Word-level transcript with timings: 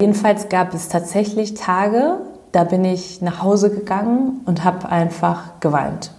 Jedenfalls 0.00 0.48
gab 0.48 0.74
es 0.74 0.88
tatsächlich 0.88 1.54
Tage, 1.54 2.16
da 2.50 2.64
bin 2.64 2.84
ich 2.84 3.22
nach 3.22 3.42
Hause 3.42 3.70
gegangen 3.70 4.40
und 4.44 4.64
habe 4.64 4.88
einfach 4.88 5.60
geweint. 5.60 6.10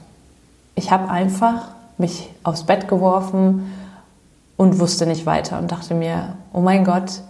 Ich 0.76 0.92
habe 0.92 1.10
einfach 1.10 1.72
mich 1.98 2.30
aufs 2.44 2.64
Bett 2.64 2.88
geworfen 2.88 3.74
und 4.56 4.80
wusste 4.80 5.06
nicht 5.06 5.26
weiter 5.26 5.60
und 5.60 5.74
dachte 5.74 5.94
mir, 5.94 6.38
oh 6.54 6.62
mein 6.62 6.86
Gott, 6.86 7.22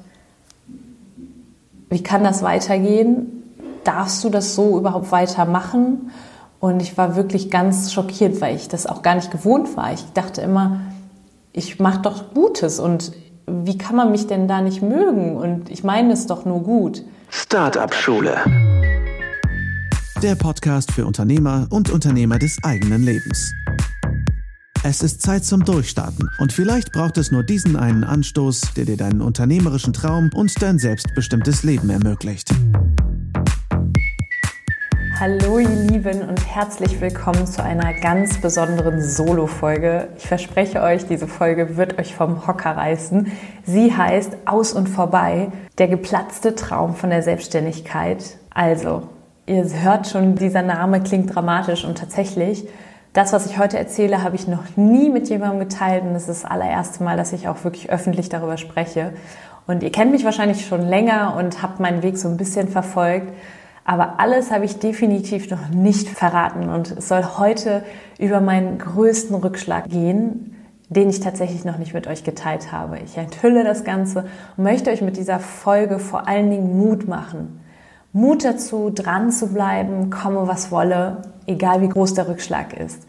wie 1.90 2.04
kann 2.04 2.24
das 2.24 2.44
weitergehen? 2.44 3.44
Darfst 3.84 4.24
du 4.24 4.30
das 4.30 4.54
so 4.54 4.78
überhaupt 4.78 5.12
weitermachen? 5.12 6.12
Und 6.60 6.80
ich 6.80 6.96
war 6.96 7.16
wirklich 7.16 7.50
ganz 7.50 7.92
schockiert, 7.92 8.40
weil 8.40 8.56
ich 8.56 8.68
das 8.68 8.86
auch 8.86 9.02
gar 9.02 9.16
nicht 9.16 9.32
gewohnt 9.32 9.76
war. 9.76 9.94
Ich 9.94 10.06
dachte 10.14 10.42
immer, 10.42 10.82
ich 11.54 11.80
mache 11.80 12.02
doch 12.02 12.36
Gutes 12.36 12.80
und 12.80 13.14
wie 13.48 13.78
kann 13.78 13.96
man 13.96 14.12
mich 14.12 14.28
denn 14.28 14.48
da 14.48 14.62
nicht 14.62 14.82
mögen? 14.82 15.38
Und 15.38 15.70
ich 15.70 15.84
meine 15.84 16.14
es 16.14 16.27
doch 16.27 16.45
nur 16.45 16.64
gut. 16.64 17.04
Startup 17.30 17.94
Schule. 17.94 18.38
Der 20.23 20.36
Podcast 20.36 20.91
für 20.91 21.05
Unternehmer 21.05 21.67
und 21.70 21.89
Unternehmer 21.91 22.39
des 22.39 22.58
eigenen 22.63 23.03
Lebens. 23.03 23.53
Es 24.84 25.02
ist 25.02 25.22
Zeit 25.22 25.44
zum 25.44 25.66
Durchstarten 25.66 26.30
und 26.38 26.53
vielleicht 26.53 26.91
braucht 26.91 27.17
es 27.17 27.31
nur 27.31 27.44
diesen 27.44 27.76
einen 27.76 28.03
Anstoß, 28.03 28.73
der 28.76 28.86
dir 28.86 28.98
deinen 28.98 29.22
unternehmerischen 29.22 29.94
Traum 29.94 30.30
und 30.36 30.62
dein 30.62 30.77
selbstbestimmtes 30.77 31.64
Leben 31.64 31.89
ermöglicht. 31.89 32.52
Hallo 35.17 35.59
ihr 35.59 35.69
Lieben 35.69 36.27
und 36.27 36.45
herzlich 36.45 36.99
willkommen 36.99 37.47
zu 37.47 37.63
einer 37.63 37.93
ganz 37.93 38.41
besonderen 38.41 39.01
Solo-Folge. 39.01 40.09
Ich 40.17 40.27
verspreche 40.27 40.81
euch, 40.81 41.07
diese 41.07 41.25
Folge 41.25 41.77
wird 41.77 41.97
euch 41.97 42.13
vom 42.13 42.45
Hocker 42.45 42.71
reißen. 42.75 43.31
Sie 43.63 43.95
heißt 43.95 44.35
Aus 44.43 44.73
und 44.73 44.89
vorbei, 44.89 45.53
der 45.77 45.88
geplatzte 45.88 46.53
Traum 46.53 46.95
von 46.95 47.11
der 47.11 47.21
Selbstständigkeit. 47.21 48.38
Also, 48.53 49.03
ihr 49.45 49.63
hört 49.83 50.07
schon, 50.07 50.35
dieser 50.35 50.63
Name 50.63 50.99
klingt 50.99 51.33
dramatisch 51.33 51.85
und 51.85 51.97
tatsächlich, 51.97 52.67
das, 53.13 53.31
was 53.31 53.45
ich 53.45 53.57
heute 53.57 53.77
erzähle, 53.77 54.22
habe 54.22 54.35
ich 54.35 54.50
noch 54.50 54.75
nie 54.75 55.09
mit 55.09 55.29
jemandem 55.29 55.61
geteilt 55.61 56.03
und 56.03 56.13
es 56.13 56.27
ist 56.27 56.44
das 56.44 56.52
allererste 56.52 57.02
Mal, 57.05 57.16
dass 57.16 57.31
ich 57.31 57.47
auch 57.47 57.63
wirklich 57.63 57.89
öffentlich 57.89 58.27
darüber 58.27 58.57
spreche. 58.57 59.13
Und 59.66 59.81
ihr 59.81 59.94
kennt 59.94 60.11
mich 60.11 60.25
wahrscheinlich 60.25 60.66
schon 60.66 60.81
länger 60.81 61.38
und 61.38 61.61
habt 61.63 61.79
meinen 61.79 62.03
Weg 62.03 62.17
so 62.17 62.27
ein 62.27 62.35
bisschen 62.35 62.67
verfolgt. 62.67 63.31
Aber 63.86 64.19
alles 64.19 64.52
habe 64.52 64.66
ich 64.66 64.80
definitiv 64.80 65.52
noch 65.52 65.69
nicht 65.69 66.09
verraten 66.09 66.69
und 66.69 66.97
es 66.97 67.08
soll 67.08 67.23
heute 67.38 67.83
über 68.17 68.41
meinen 68.41 68.80
größten 68.80 69.36
Rückschlag 69.36 69.89
gehen, 69.89 70.55
den 70.89 71.08
ich 71.09 71.19
tatsächlich 71.19 71.66
noch 71.66 71.78
nicht 71.78 71.94
mit 71.94 72.08
euch 72.08 72.23
geteilt 72.23 72.72
habe. 72.72 72.97
Ich 73.00 73.16
enthülle 73.16 73.63
das 73.63 73.83
Ganze 73.83 74.25
und 74.58 74.63
möchte 74.63 74.89
euch 74.89 75.02
mit 75.02 75.17
dieser 75.17 75.39
Folge 75.39 76.00
vor 76.00 76.28
allen 76.28 76.50
Dingen 76.50 76.78
Mut 76.80 77.08
machen. 77.08 77.59
Mut 78.11 78.44
dazu, 78.44 78.89
dran 78.89 79.31
zu 79.31 79.53
bleiben, 79.53 80.09
komme 80.09 80.47
was 80.47 80.72
wolle, 80.72 81.22
egal 81.45 81.81
wie 81.81 81.89
groß 81.89 82.16
der 82.16 82.28
Rückschlag 82.28 82.73
ist. 82.73 83.06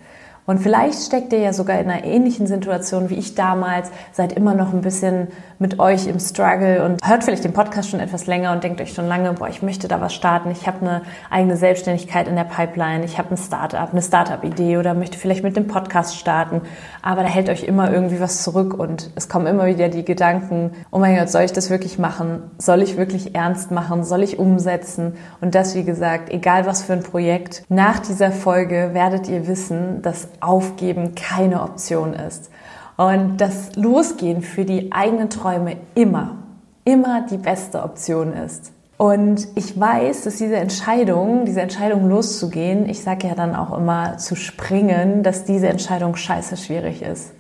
Und 0.47 0.61
vielleicht 0.61 1.01
steckt 1.01 1.33
ihr 1.33 1.41
ja 1.41 1.53
sogar 1.53 1.81
in 1.81 1.91
einer 1.91 2.05
ähnlichen 2.05 2.47
Situation 2.47 3.11
wie 3.11 3.17
ich 3.17 3.35
damals, 3.35 3.91
seid 4.13 4.33
immer 4.33 4.55
noch 4.55 4.73
ein 4.73 4.81
bisschen 4.81 5.29
mit 5.59 5.79
euch 5.79 6.07
im 6.07 6.21
Struggle 6.21 6.85
und 6.85 7.01
hört 7.07 7.25
vielleicht 7.25 7.45
den 7.45 7.53
Podcast 7.53 7.91
schon 7.91 8.01
etwas 8.01 8.27
länger 8.27 8.53
und 8.53 8.63
denkt 8.63 8.81
euch 8.81 8.93
schon 8.93 9.09
lange, 9.09 9.33
boah, 9.33 9.49
ich 9.49 9.63
möchte 9.63 9.89
da 9.89 10.01
was 10.01 10.15
starten, 10.15 10.51
ich 10.51 10.67
habe 10.67 10.81
eine 10.83 11.03
eigene 11.31 11.57
Selbstständigkeit 11.57 12.29
in 12.29 12.37
der 12.37 12.45
Pipeline, 12.45 13.05
ich 13.05 13.19
habe 13.19 13.31
ein 13.31 13.37
Startup, 13.37 13.89
eine 13.91 14.03
Startup-Idee 14.03 14.77
oder 14.77 14.95
möchte 14.95 15.19
vielleicht 15.19 15.43
mit 15.43 15.57
dem 15.57 15.67
Podcast 15.67 16.17
starten, 16.17 16.61
aber 17.03 17.23
da 17.23 17.29
hält 17.29 17.49
euch 17.49 17.65
immer 17.65 17.91
irgendwie 17.91 18.21
was 18.21 18.43
zurück 18.43 18.75
und 18.75 19.11
es 19.15 19.29
kommen 19.29 19.47
immer 19.47 19.67
wieder 19.67 19.89
die 19.89 20.05
Gedanken, 20.05 20.73
oh 20.91 20.99
mein 20.99 21.17
Gott, 21.17 21.31
soll 21.31 21.43
ich 21.43 21.53
das 21.53 21.71
wirklich 21.71 21.99
machen? 21.99 22.43
Soll 22.59 22.83
ich 22.83 22.97
wirklich 22.97 23.35
ernst 23.35 23.71
machen? 23.71 24.05
Soll 24.05 24.23
ich 24.23 24.39
umsetzen? 24.39 25.15
Und 25.41 25.55
das, 25.55 25.75
wie 25.75 25.85
gesagt, 25.85 26.31
egal 26.31 26.67
was 26.67 26.83
für 26.83 26.93
ein 26.93 27.03
Projekt, 27.03 27.65
nach 27.69 27.99
dieser 27.99 28.31
Folge 28.31 28.91
werdet 28.93 29.29
ihr 29.29 29.49
wissen, 29.49 30.03
dass 30.03 30.29
Aufgeben 30.41 31.15
keine 31.15 31.63
Option 31.63 32.15
ist. 32.15 32.51
Und 32.97 33.39
das 33.39 33.77
Losgehen 33.77 34.43
für 34.43 34.65
die 34.65 34.91
eigenen 34.93 35.29
Träume 35.29 35.77
immer, 35.95 36.37
immer 36.85 37.27
die 37.31 37.37
beste 37.37 37.83
Option 37.83 38.33
ist. 38.33 38.73
Und 38.99 39.49
ich 39.57 39.79
weiß, 39.79 40.25
dass 40.25 40.37
diese 40.37 40.57
Entscheidung, 40.57 41.45
diese 41.45 41.61
Entscheidung 41.61 42.09
loszugehen, 42.09 42.89
ich 42.89 43.03
sage 43.03 43.29
ja 43.29 43.35
dann 43.35 43.55
auch 43.55 43.77
immer 43.77 44.17
zu 44.17 44.35
springen, 44.37 45.23
dass 45.23 45.45
diese 45.45 45.69
Entscheidung 45.69 46.17
scheiße 46.17 46.57
schwierig 46.57 47.03
ist. 47.03 47.35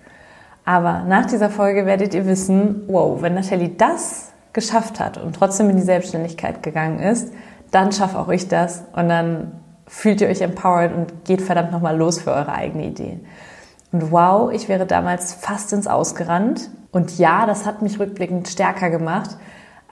Aber 0.66 1.04
nach 1.04 1.26
dieser 1.26 1.48
Folge 1.48 1.86
werdet 1.86 2.12
ihr 2.12 2.26
wissen, 2.26 2.82
wow, 2.88 3.22
wenn 3.22 3.34
Nathalie 3.34 3.70
das 3.70 4.32
geschafft 4.52 5.00
hat 5.00 5.16
und 5.16 5.36
trotzdem 5.36 5.70
in 5.70 5.76
die 5.76 5.82
Selbstständigkeit 5.82 6.62
gegangen 6.62 6.98
ist, 6.98 7.32
dann 7.70 7.92
schaffe 7.92 8.18
auch 8.18 8.28
ich 8.28 8.48
das 8.48 8.84
und 8.94 9.08
dann 9.08 9.52
fühlt 9.86 10.20
ihr 10.20 10.28
euch 10.28 10.40
empowered 10.40 10.94
und 10.94 11.24
geht 11.24 11.42
verdammt 11.42 11.72
nochmal 11.72 11.96
los 11.96 12.20
für 12.20 12.32
eure 12.32 12.52
eigene 12.52 12.86
Idee. 12.86 13.20
Und 13.92 14.10
wow, 14.10 14.52
ich 14.52 14.68
wäre 14.68 14.86
damals 14.86 15.32
fast 15.32 15.72
ins 15.72 15.86
Ausgerannt. 15.86 16.70
Und 16.90 17.18
ja, 17.18 17.46
das 17.46 17.66
hat 17.66 17.82
mich 17.82 17.98
rückblickend 17.98 18.48
stärker 18.48 18.90
gemacht. 18.90 19.30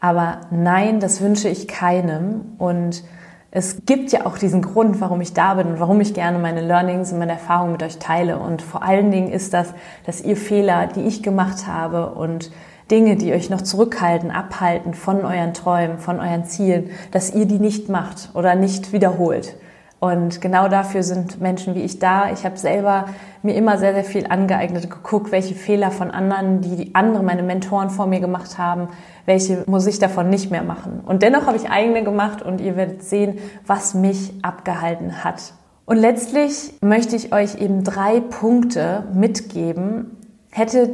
Aber 0.01 0.43
nein, 0.51 1.01
das 1.01 1.21
wünsche 1.21 1.49
ich 1.49 1.69
keinem. 1.69 2.57
Und 2.59 3.05
es 3.51 3.87
gibt 3.87 4.11
ja 4.11 4.27
auch 4.27 4.37
diesen 4.37 4.63
Grund, 4.63 5.01
warum 5.01 5.21
ich 5.21 5.33
da 5.33 5.55
bin 5.55 5.69
und 5.69 5.81
warum 5.81 6.01
ich 6.01 6.13
gerne 6.13 6.39
meine 6.39 6.61
Learnings 6.61 7.13
und 7.13 7.21
meine 7.21 7.33
Erfahrungen 7.33 7.73
mit 7.73 7.83
euch 7.83 7.99
teile. 7.99 8.39
Und 8.39 8.63
vor 8.63 8.83
allen 8.83 9.11
Dingen 9.13 9.31
ist 9.31 9.55
das, 9.55 9.75
dass 10.05 10.21
ihr 10.21 10.37
Fehler, 10.37 10.89
die 10.89 11.03
ich 11.03 11.23
gemacht 11.23 11.67
habe 11.67 12.11
und 12.11 12.51
Dinge, 12.91 13.17
die 13.17 13.33
euch 13.33 13.49
noch 13.49 13.63
zurückhalten, 13.63 14.31
abhalten 14.31 14.93
von 14.93 15.25
euren 15.25 15.55
Träumen, 15.55 15.99
von 15.99 16.21
euren 16.21 16.45
Zielen, 16.45 16.91
dass 17.13 17.33
ihr 17.33 17.47
die 17.47 17.59
nicht 17.61 17.89
macht 17.89 18.31
oder 18.35 18.57
nicht 18.57 18.93
wiederholt. 18.93 19.57
Und 20.01 20.41
genau 20.43 20.69
dafür 20.69 21.03
sind 21.03 21.41
Menschen 21.41 21.75
wie 21.75 21.83
ich 21.83 21.99
da. 21.99 22.31
Ich 22.31 22.45
habe 22.45 22.59
selber 22.59 23.07
mir 23.43 23.55
immer 23.55 23.79
sehr, 23.79 23.95
sehr 23.95 24.05
viel 24.05 24.27
angeeignet, 24.27 24.91
geguckt, 24.91 25.33
welche 25.33 25.55
Fehler 25.55 25.91
von 25.91 26.11
anderen, 26.11 26.61
die 26.61 26.95
andere, 26.95 27.23
meine 27.23 27.43
Mentoren 27.43 27.89
vor 27.89 28.07
mir 28.07 28.21
gemacht 28.21 28.59
haben, 28.59 28.89
welche 29.25 29.65
muss 29.67 29.87
ich 29.87 29.99
davon 29.99 30.29
nicht 30.29 30.51
mehr 30.51 30.63
machen. 30.63 31.01
Und 31.07 31.23
dennoch 31.23 31.47
habe 31.47 31.57
ich 31.57 31.71
eigene 31.71 32.05
gemacht 32.05 32.43
und 32.43 32.61
ihr 32.61 32.77
werdet 32.77 33.03
sehen, 33.03 33.39
was 33.67 33.95
mich 33.95 34.35
abgehalten 34.43 35.25
hat. 35.25 35.55
Und 35.87 35.97
letztlich 35.97 36.75
möchte 36.81 37.17
ich 37.17 37.33
euch 37.33 37.61
eben 37.61 37.85
drei 37.85 38.21
Punkte 38.21 39.05
mitgeben. 39.13 40.17
Hätte 40.51 40.91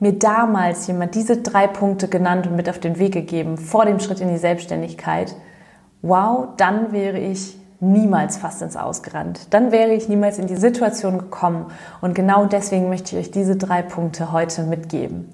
mir 0.00 0.18
damals 0.18 0.86
jemand 0.86 1.14
diese 1.14 1.38
drei 1.38 1.66
Punkte 1.66 2.08
genannt 2.08 2.46
und 2.46 2.56
mit 2.56 2.68
auf 2.68 2.78
den 2.78 2.98
Weg 2.98 3.12
gegeben 3.12 3.58
vor 3.58 3.84
dem 3.84 4.00
Schritt 4.00 4.20
in 4.20 4.28
die 4.28 4.38
Selbstständigkeit, 4.38 5.36
wow, 6.02 6.48
dann 6.56 6.92
wäre 6.92 7.18
ich 7.18 7.59
niemals 7.80 8.36
fast 8.36 8.62
ins 8.62 8.76
Ausgerannt. 8.76 9.48
Dann 9.50 9.72
wäre 9.72 9.92
ich 9.92 10.08
niemals 10.08 10.38
in 10.38 10.46
die 10.46 10.56
Situation 10.56 11.18
gekommen. 11.18 11.66
Und 12.00 12.14
genau 12.14 12.44
deswegen 12.44 12.88
möchte 12.88 13.16
ich 13.16 13.26
euch 13.26 13.30
diese 13.30 13.56
drei 13.56 13.82
Punkte 13.82 14.32
heute 14.32 14.62
mitgeben. 14.62 15.32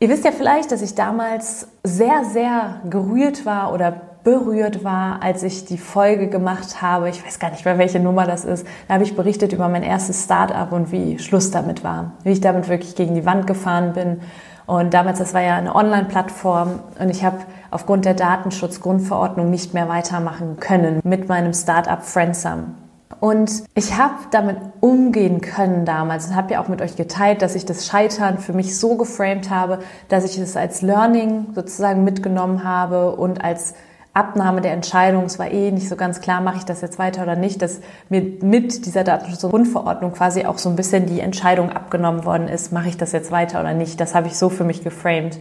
Ihr 0.00 0.08
wisst 0.08 0.24
ja 0.24 0.32
vielleicht, 0.32 0.72
dass 0.72 0.82
ich 0.82 0.94
damals 0.94 1.68
sehr, 1.82 2.24
sehr 2.24 2.80
gerührt 2.88 3.46
war 3.46 3.72
oder 3.72 3.92
berührt 4.24 4.82
war, 4.84 5.22
als 5.22 5.42
ich 5.42 5.66
die 5.66 5.78
Folge 5.78 6.28
gemacht 6.28 6.82
habe. 6.82 7.10
Ich 7.10 7.24
weiß 7.24 7.38
gar 7.38 7.50
nicht 7.50 7.64
mehr, 7.64 7.78
welche 7.78 8.00
Nummer 8.00 8.26
das 8.26 8.44
ist. 8.44 8.66
Da 8.88 8.94
habe 8.94 9.04
ich 9.04 9.14
berichtet 9.14 9.52
über 9.52 9.68
mein 9.68 9.82
erstes 9.82 10.24
Startup 10.24 10.72
und 10.72 10.90
wie 10.90 11.18
Schluss 11.18 11.50
damit 11.50 11.84
war. 11.84 12.12
Wie 12.24 12.30
ich 12.30 12.40
damit 12.40 12.68
wirklich 12.68 12.96
gegen 12.96 13.14
die 13.14 13.26
Wand 13.26 13.46
gefahren 13.46 13.92
bin. 13.92 14.20
Und 14.66 14.94
damals, 14.94 15.18
das 15.18 15.34
war 15.34 15.42
ja 15.42 15.56
eine 15.56 15.74
Online-Plattform 15.74 16.80
und 16.98 17.10
ich 17.10 17.24
habe 17.24 17.38
aufgrund 17.70 18.04
der 18.04 18.14
Datenschutzgrundverordnung 18.14 19.50
nicht 19.50 19.74
mehr 19.74 19.88
weitermachen 19.88 20.58
können 20.58 21.00
mit 21.04 21.28
meinem 21.28 21.52
Startup 21.52 22.02
Friendsome. 22.02 22.74
Und 23.20 23.64
ich 23.74 23.96
habe 23.96 24.14
damit 24.30 24.56
umgehen 24.80 25.40
können 25.40 25.84
damals 25.84 26.26
und 26.28 26.36
habe 26.36 26.52
ja 26.52 26.62
auch 26.62 26.68
mit 26.68 26.82
euch 26.82 26.96
geteilt, 26.96 27.42
dass 27.42 27.54
ich 27.54 27.64
das 27.64 27.86
Scheitern 27.86 28.38
für 28.38 28.52
mich 28.52 28.78
so 28.78 28.96
geframed 28.96 29.50
habe, 29.50 29.78
dass 30.08 30.24
ich 30.24 30.38
es 30.38 30.56
als 30.56 30.82
Learning 30.82 31.46
sozusagen 31.54 32.04
mitgenommen 32.04 32.64
habe 32.64 33.16
und 33.16 33.42
als 33.42 33.74
Abnahme 34.14 34.60
der 34.60 34.72
Entscheidung, 34.72 35.24
es 35.24 35.40
war 35.40 35.50
eh 35.50 35.72
nicht 35.72 35.88
so 35.88 35.96
ganz 35.96 36.20
klar, 36.20 36.40
mache 36.40 36.58
ich 36.58 36.64
das 36.64 36.80
jetzt 36.80 37.00
weiter 37.00 37.24
oder 37.24 37.34
nicht, 37.34 37.60
dass 37.60 37.80
mir 38.08 38.22
mit 38.42 38.86
dieser 38.86 39.02
Datenschutzgrundverordnung 39.02 40.12
quasi 40.12 40.46
auch 40.46 40.58
so 40.58 40.70
ein 40.70 40.76
bisschen 40.76 41.06
die 41.06 41.18
Entscheidung 41.18 41.70
abgenommen 41.70 42.24
worden 42.24 42.46
ist, 42.46 42.72
mache 42.72 42.88
ich 42.88 42.96
das 42.96 43.10
jetzt 43.10 43.32
weiter 43.32 43.60
oder 43.60 43.74
nicht. 43.74 44.00
Das 44.00 44.14
habe 44.14 44.28
ich 44.28 44.38
so 44.38 44.50
für 44.50 44.62
mich 44.62 44.84
geframed. 44.84 45.40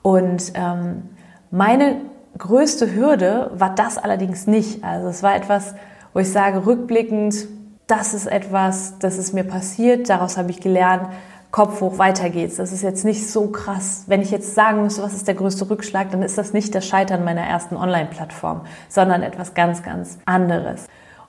Und 0.00 0.52
ähm, 0.54 1.02
meine 1.50 1.96
größte 2.38 2.94
Hürde 2.94 3.50
war 3.54 3.74
das 3.74 3.98
allerdings 3.98 4.46
nicht. 4.46 4.82
Also 4.82 5.08
es 5.08 5.22
war 5.22 5.36
etwas, 5.36 5.74
wo 6.14 6.20
ich 6.20 6.32
sage, 6.32 6.64
rückblickend, 6.64 7.46
das 7.86 8.14
ist 8.14 8.26
etwas, 8.26 8.98
das 9.00 9.18
ist 9.18 9.34
mir 9.34 9.44
passiert, 9.44 10.08
daraus 10.08 10.38
habe 10.38 10.50
ich 10.50 10.60
gelernt, 10.60 11.08
Kopf 11.50 11.80
hoch, 11.80 11.98
weiter 11.98 12.28
geht's. 12.28 12.56
Das 12.56 12.72
ist 12.72 12.82
jetzt 12.82 13.04
nicht 13.04 13.30
so 13.30 13.48
krass. 13.48 14.04
Wenn 14.06 14.20
ich 14.20 14.30
jetzt 14.30 14.54
sagen 14.54 14.82
müsste, 14.82 15.02
was 15.02 15.14
ist 15.14 15.26
der 15.26 15.34
größte 15.34 15.70
Rückschlag, 15.70 16.10
dann 16.10 16.22
ist 16.22 16.36
das 16.36 16.52
nicht 16.52 16.74
das 16.74 16.86
Scheitern 16.86 17.24
meiner 17.24 17.42
ersten 17.42 17.76
Online-Plattform, 17.76 18.62
sondern 18.88 19.22
etwas 19.22 19.54
ganz, 19.54 19.82
ganz 19.82 20.18
anderes. 20.26 20.86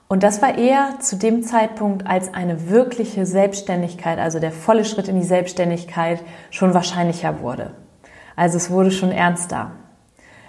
Und 0.10 0.24
das 0.24 0.42
war 0.42 0.58
eher 0.58 1.00
zu 1.00 1.18
dem 1.18 1.44
Zeitpunkt, 1.44 2.08
als 2.08 2.34
eine 2.34 2.70
wirkliche 2.70 3.26
Selbstständigkeit, 3.26 4.18
also 4.18 4.40
der 4.40 4.52
volle 4.52 4.84
Schritt 4.84 5.08
in 5.08 5.16
die 5.16 5.26
Selbstständigkeit 5.26 6.22
schon 6.50 6.74
wahrscheinlicher 6.74 7.42
wurde. 7.42 7.72
Also 8.36 8.58
es 8.58 8.72
wurde 8.72 8.92
schon 8.92 9.12
ernster. 9.12 9.72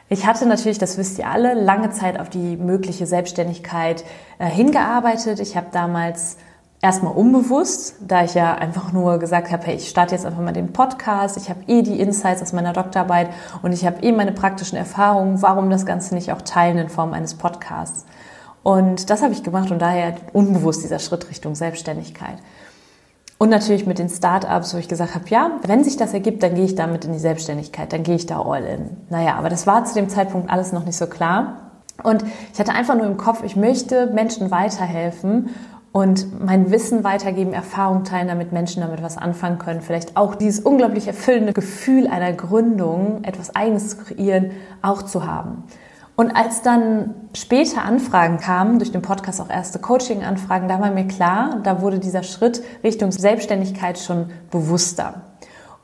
Ich 0.08 0.26
hatte 0.26 0.46
natürlich, 0.46 0.78
das 0.78 0.98
wisst 0.98 1.18
ihr 1.18 1.28
alle, 1.28 1.54
lange 1.54 1.90
Zeit 1.90 2.18
auf 2.18 2.28
die 2.28 2.56
mögliche 2.56 3.06
Selbstständigkeit 3.06 4.04
äh, 4.38 4.46
hingearbeitet. 4.46 5.38
Ich 5.38 5.56
habe 5.56 5.68
damals 5.70 6.36
erstmal 6.82 7.14
unbewusst, 7.14 7.96
da 8.00 8.24
ich 8.24 8.34
ja 8.34 8.54
einfach 8.54 8.92
nur 8.92 9.18
gesagt 9.18 9.50
habe, 9.50 9.64
hey, 9.66 9.76
ich 9.76 9.88
starte 9.88 10.14
jetzt 10.14 10.24
einfach 10.24 10.40
mal 10.40 10.52
den 10.52 10.72
Podcast, 10.72 11.36
ich 11.36 11.50
habe 11.50 11.60
eh 11.66 11.82
die 11.82 12.00
Insights 12.00 12.42
aus 12.42 12.52
meiner 12.52 12.72
Doktorarbeit 12.72 13.30
und 13.62 13.72
ich 13.72 13.84
habe 13.84 14.02
eh 14.02 14.12
meine 14.12 14.32
praktischen 14.32 14.78
Erfahrungen, 14.78 15.42
warum 15.42 15.68
das 15.70 15.84
Ganze 15.84 16.14
nicht 16.14 16.32
auch 16.32 16.42
teilen 16.42 16.78
in 16.78 16.88
Form 16.88 17.12
eines 17.12 17.34
Podcasts? 17.34 18.06
Und 18.62 19.10
das 19.10 19.22
habe 19.22 19.32
ich 19.32 19.42
gemacht 19.42 19.70
und 19.70 19.80
daher 19.80 20.14
unbewusst 20.32 20.82
dieser 20.82 20.98
Schritt 20.98 21.28
Richtung 21.30 21.54
Selbstständigkeit. 21.54 22.38
Und 23.38 23.48
natürlich 23.48 23.86
mit 23.86 23.98
den 23.98 24.10
Startups, 24.10 24.74
wo 24.74 24.78
ich 24.78 24.88
gesagt 24.88 25.14
habe, 25.14 25.24
ja, 25.28 25.52
wenn 25.66 25.82
sich 25.82 25.96
das 25.96 26.12
ergibt, 26.12 26.42
dann 26.42 26.54
gehe 26.54 26.66
ich 26.66 26.74
damit 26.74 27.06
in 27.06 27.12
die 27.14 27.18
Selbstständigkeit, 27.18 27.90
dann 27.90 28.02
gehe 28.02 28.16
ich 28.16 28.26
da 28.26 28.42
all 28.42 28.62
in. 28.64 28.98
Naja, 29.08 29.36
aber 29.36 29.48
das 29.48 29.66
war 29.66 29.84
zu 29.86 29.94
dem 29.94 30.10
Zeitpunkt 30.10 30.50
alles 30.50 30.72
noch 30.72 30.84
nicht 30.84 30.96
so 30.96 31.06
klar. 31.06 31.70
Und 32.02 32.22
ich 32.52 32.60
hatte 32.60 32.72
einfach 32.72 32.96
nur 32.96 33.06
im 33.06 33.16
Kopf, 33.16 33.42
ich 33.42 33.56
möchte 33.56 34.08
Menschen 34.08 34.50
weiterhelfen 34.50 35.50
und 35.92 36.44
mein 36.44 36.70
Wissen 36.70 37.02
weitergeben, 37.02 37.52
Erfahrung 37.52 38.04
teilen, 38.04 38.28
damit 38.28 38.52
Menschen 38.52 38.80
damit 38.82 39.02
was 39.02 39.18
anfangen 39.18 39.58
können. 39.58 39.80
Vielleicht 39.80 40.16
auch 40.16 40.34
dieses 40.36 40.60
unglaublich 40.60 41.08
erfüllende 41.08 41.52
Gefühl 41.52 42.06
einer 42.06 42.32
Gründung, 42.32 43.24
etwas 43.24 43.56
Eigenes 43.56 43.90
zu 43.90 43.96
kreieren, 43.96 44.52
auch 44.82 45.02
zu 45.02 45.26
haben. 45.26 45.64
Und 46.14 46.36
als 46.36 46.62
dann 46.62 47.14
später 47.34 47.82
Anfragen 47.82 48.38
kamen, 48.38 48.78
durch 48.78 48.92
den 48.92 49.02
Podcast 49.02 49.40
auch 49.40 49.48
erste 49.48 49.78
Coaching-Anfragen, 49.78 50.68
da 50.68 50.78
war 50.78 50.90
mir 50.90 51.06
klar, 51.06 51.60
da 51.64 51.80
wurde 51.80 51.98
dieser 51.98 52.22
Schritt 52.22 52.62
Richtung 52.84 53.10
Selbstständigkeit 53.10 53.98
schon 53.98 54.26
bewusster. 54.50 55.22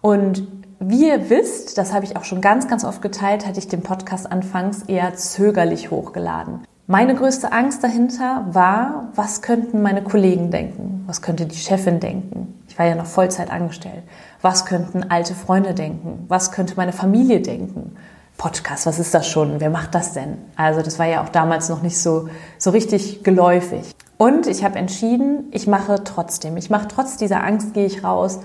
Und 0.03 0.47
wie 0.79 1.09
ihr 1.09 1.31
wisst, 1.31 1.79
das 1.79 1.95
habe 1.95 2.05
ich 2.05 2.17
auch 2.17 2.25
schon 2.25 2.43
ganz, 2.43 2.69
ganz 2.69 2.85
oft 2.85 3.01
geteilt, 3.01 3.47
hatte 3.47 3.59
ich 3.59 3.69
den 3.69 3.81
Podcast 3.81 4.31
anfangs 4.31 4.83
eher 4.83 5.15
zögerlich 5.15 5.91
hochgeladen. 5.91 6.61
Meine 6.89 7.17
größte 7.17 7.51
Angst 7.51 7.83
dahinter 7.83 8.47
war, 8.53 9.09
was 9.17 9.43
könnten 9.43 9.83
meine 9.83 10.05
Kollegen 10.05 10.53
denken? 10.53 11.03
Was 11.09 11.21
könnte 11.21 11.45
die 11.45 11.57
Chefin 11.57 11.99
denken? 11.99 12.63
Ich 12.69 12.79
war 12.79 12.87
ja 12.87 12.95
noch 12.95 13.07
Vollzeit 13.07 13.51
angestellt. 13.51 14.05
Was 14.41 14.67
könnten 14.67 15.03
alte 15.11 15.35
Freunde 15.35 15.75
denken? 15.75 16.27
Was 16.29 16.53
könnte 16.53 16.75
meine 16.77 16.93
Familie 16.93 17.41
denken? 17.41 17.97
Podcast, 18.37 18.87
was 18.87 19.01
ist 19.01 19.13
das 19.15 19.27
schon? 19.27 19.59
Wer 19.59 19.71
macht 19.71 19.97
das 19.97 20.13
denn? 20.13 20.39
Also 20.55 20.81
das 20.81 21.01
war 21.01 21.07
ja 21.07 21.25
auch 21.25 21.29
damals 21.29 21.69
noch 21.69 21.83
nicht 21.83 21.99
so, 21.99 22.29
so 22.57 22.71
richtig 22.71 23.25
geläufig. 23.25 23.91
Und 24.17 24.47
ich 24.47 24.63
habe 24.63 24.79
entschieden, 24.79 25.47
ich 25.51 25.67
mache 25.67 26.05
trotzdem. 26.05 26.57
Ich 26.57 26.71
mache 26.71 26.87
trotz 26.87 27.17
dieser 27.17 27.43
Angst, 27.43 27.75
gehe 27.75 27.87
ich 27.87 28.05
raus. 28.05 28.39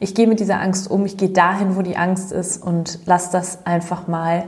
Ich 0.00 0.14
gehe 0.14 0.26
mit 0.26 0.40
dieser 0.40 0.60
Angst 0.60 0.90
um. 0.90 1.06
Ich 1.06 1.16
gehe 1.16 1.30
dahin, 1.30 1.76
wo 1.76 1.80
die 1.80 1.96
Angst 1.96 2.30
ist 2.30 2.62
und 2.62 2.98
lasse 3.06 3.32
das 3.32 3.64
einfach 3.64 4.06
mal 4.06 4.44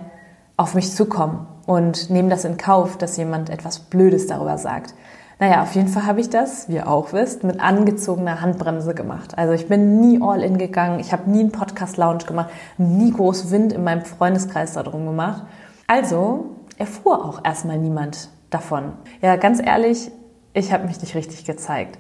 auf 0.59 0.75
mich 0.75 0.95
zukommen 0.95 1.47
und 1.69 2.09
nehme 2.09 2.31
das 2.31 2.47
in 2.47 2.57
Kauf, 2.57 2.97
dass 2.97 3.19
jemand 3.19 3.51
etwas 3.51 3.79
Blödes 3.79 4.27
darüber 4.27 4.57
sagt. 4.57 4.95
Naja, 5.39 5.63
auf 5.63 5.75
jeden 5.75 5.89
Fall 5.89 6.07
habe 6.07 6.19
ich 6.19 6.31
das, 6.31 6.67
wie 6.71 6.77
ihr 6.77 6.89
auch 6.89 7.13
wisst, 7.13 7.45
mit 7.45 7.61
angezogener 7.61 8.41
Handbremse 8.41 8.95
gemacht. 8.95 9.37
Also 9.37 9.53
ich 9.53 9.69
bin 9.69 10.01
nie 10.01 10.19
all 10.23 10.43
in 10.43 10.57
gegangen, 10.57 10.99
ich 10.99 11.13
habe 11.13 11.31
nie 11.31 11.41
einen 11.41 11.53
Podcast-Lounge 11.53 12.25
gemacht, 12.25 12.49
nie 12.79 13.13
groß 13.13 13.51
Wind 13.51 13.75
in 13.75 13.85
meinem 13.85 14.01
Freundeskreis 14.01 14.73
darum 14.73 15.05
gemacht. 15.05 15.43
Also 15.87 16.57
erfuhr 16.79 17.23
auch 17.23 17.45
erstmal 17.45 17.77
niemand 17.77 18.31
davon. 18.49 18.93
Ja, 19.21 19.37
ganz 19.37 19.61
ehrlich, 19.61 20.11
ich 20.55 20.73
habe 20.73 20.87
mich 20.87 21.03
nicht 21.03 21.15
richtig 21.15 21.45
gezeigt. 21.45 21.99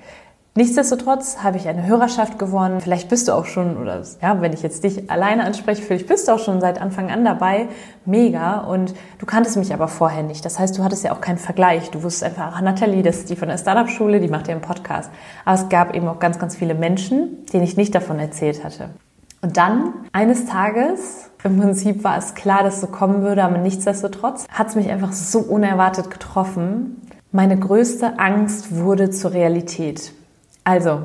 Nichtsdestotrotz 0.54 1.38
habe 1.44 1.56
ich 1.56 1.68
eine 1.68 1.86
Hörerschaft 1.86 2.38
gewonnen. 2.38 2.80
Vielleicht 2.80 3.08
bist 3.08 3.28
du 3.28 3.32
auch 3.32 3.46
schon, 3.46 3.76
oder 3.76 4.02
ja, 4.20 4.40
wenn 4.40 4.52
ich 4.52 4.62
jetzt 4.62 4.82
dich 4.82 5.08
alleine 5.08 5.44
anspreche, 5.44 5.82
vielleicht 5.82 6.08
bist 6.08 6.26
du 6.26 6.32
auch 6.32 6.40
schon 6.40 6.60
seit 6.60 6.80
Anfang 6.80 7.10
an 7.10 7.24
dabei. 7.24 7.68
Mega. 8.04 8.62
Und 8.62 8.92
du 9.18 9.26
kanntest 9.26 9.56
mich 9.56 9.72
aber 9.72 9.86
vorher 9.86 10.24
nicht. 10.24 10.44
Das 10.44 10.58
heißt, 10.58 10.76
du 10.76 10.82
hattest 10.82 11.04
ja 11.04 11.12
auch 11.12 11.20
keinen 11.20 11.38
Vergleich. 11.38 11.90
Du 11.90 12.02
wusstest 12.02 12.24
einfach, 12.24 12.54
ach, 12.56 12.60
Nathalie, 12.60 13.04
das 13.04 13.18
ist 13.18 13.30
die 13.30 13.36
von 13.36 13.48
der 13.48 13.58
Startup-Schule, 13.58 14.18
die 14.18 14.28
macht 14.28 14.48
ja 14.48 14.54
einen 14.54 14.62
Podcast. 14.62 15.10
Aber 15.44 15.54
es 15.54 15.68
gab 15.68 15.94
eben 15.94 16.08
auch 16.08 16.18
ganz, 16.18 16.40
ganz 16.40 16.56
viele 16.56 16.74
Menschen, 16.74 17.46
denen 17.52 17.62
ich 17.62 17.76
nicht 17.76 17.94
davon 17.94 18.18
erzählt 18.18 18.64
hatte. 18.64 18.90
Und 19.40 19.56
dann, 19.56 19.94
eines 20.12 20.46
Tages, 20.46 21.30
im 21.44 21.60
Prinzip 21.60 22.02
war 22.02 22.18
es 22.18 22.34
klar, 22.34 22.64
dass 22.64 22.76
es 22.76 22.80
so 22.80 22.88
kommen 22.88 23.22
würde, 23.22 23.44
aber 23.44 23.58
nichtsdestotrotz 23.58 24.46
hat 24.50 24.68
es 24.68 24.74
mich 24.74 24.90
einfach 24.90 25.12
so 25.12 25.38
unerwartet 25.38 26.10
getroffen. 26.10 27.00
Meine 27.30 27.56
größte 27.56 28.18
Angst 28.18 28.74
wurde 28.74 29.10
zur 29.10 29.32
Realität. 29.32 30.12
Also, 30.68 31.00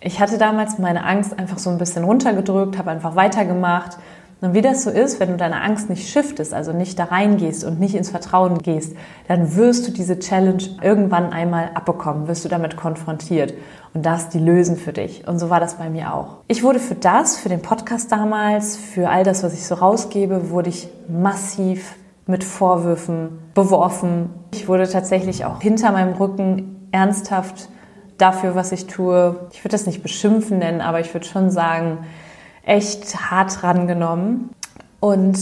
ich 0.00 0.20
hatte 0.20 0.38
damals 0.38 0.78
meine 0.78 1.04
Angst 1.04 1.38
einfach 1.38 1.58
so 1.58 1.68
ein 1.68 1.76
bisschen 1.76 2.02
runtergedrückt, 2.02 2.78
habe 2.78 2.90
einfach 2.90 3.14
weitergemacht. 3.14 3.98
Und 4.40 4.54
wie 4.54 4.62
das 4.62 4.84
so 4.84 4.90
ist, 4.90 5.20
wenn 5.20 5.28
du 5.28 5.36
deine 5.36 5.60
Angst 5.60 5.90
nicht 5.90 6.08
shiftest, 6.08 6.54
also 6.54 6.72
nicht 6.72 6.98
da 6.98 7.04
reingehst 7.04 7.62
und 7.62 7.78
nicht 7.78 7.94
ins 7.94 8.08
Vertrauen 8.08 8.56
gehst, 8.62 8.96
dann 9.28 9.54
wirst 9.54 9.86
du 9.86 9.92
diese 9.92 10.18
Challenge 10.18 10.62
irgendwann 10.80 11.30
einmal 11.30 11.72
abbekommen, 11.74 12.26
wirst 12.26 12.46
du 12.46 12.48
damit 12.48 12.78
konfrontiert 12.78 13.52
und 13.92 14.06
das 14.06 14.30
die 14.30 14.38
lösen 14.38 14.78
für 14.78 14.94
dich. 14.94 15.28
Und 15.28 15.38
so 15.38 15.50
war 15.50 15.60
das 15.60 15.74
bei 15.74 15.90
mir 15.90 16.14
auch. 16.14 16.38
Ich 16.48 16.62
wurde 16.62 16.78
für 16.78 16.94
das, 16.94 17.36
für 17.36 17.50
den 17.50 17.60
Podcast 17.60 18.10
damals, 18.10 18.78
für 18.78 19.10
all 19.10 19.24
das, 19.24 19.42
was 19.42 19.52
ich 19.52 19.66
so 19.66 19.74
rausgebe, 19.74 20.48
wurde 20.48 20.70
ich 20.70 20.88
massiv 21.06 21.96
mit 22.26 22.44
Vorwürfen 22.44 23.28
beworfen. 23.52 24.30
Ich 24.54 24.68
wurde 24.68 24.88
tatsächlich 24.88 25.44
auch 25.44 25.60
hinter 25.60 25.92
meinem 25.92 26.14
Rücken 26.14 26.88
ernsthaft 26.92 27.68
dafür, 28.22 28.54
was 28.54 28.72
ich 28.72 28.86
tue. 28.86 29.36
Ich 29.52 29.60
würde 29.60 29.72
das 29.72 29.86
nicht 29.86 30.02
beschimpfen 30.02 30.58
nennen, 30.58 30.80
aber 30.80 31.00
ich 31.00 31.12
würde 31.12 31.26
schon 31.26 31.50
sagen, 31.50 31.98
echt 32.64 33.30
hart 33.30 33.62
rangenommen. 33.62 34.50
Und 35.00 35.38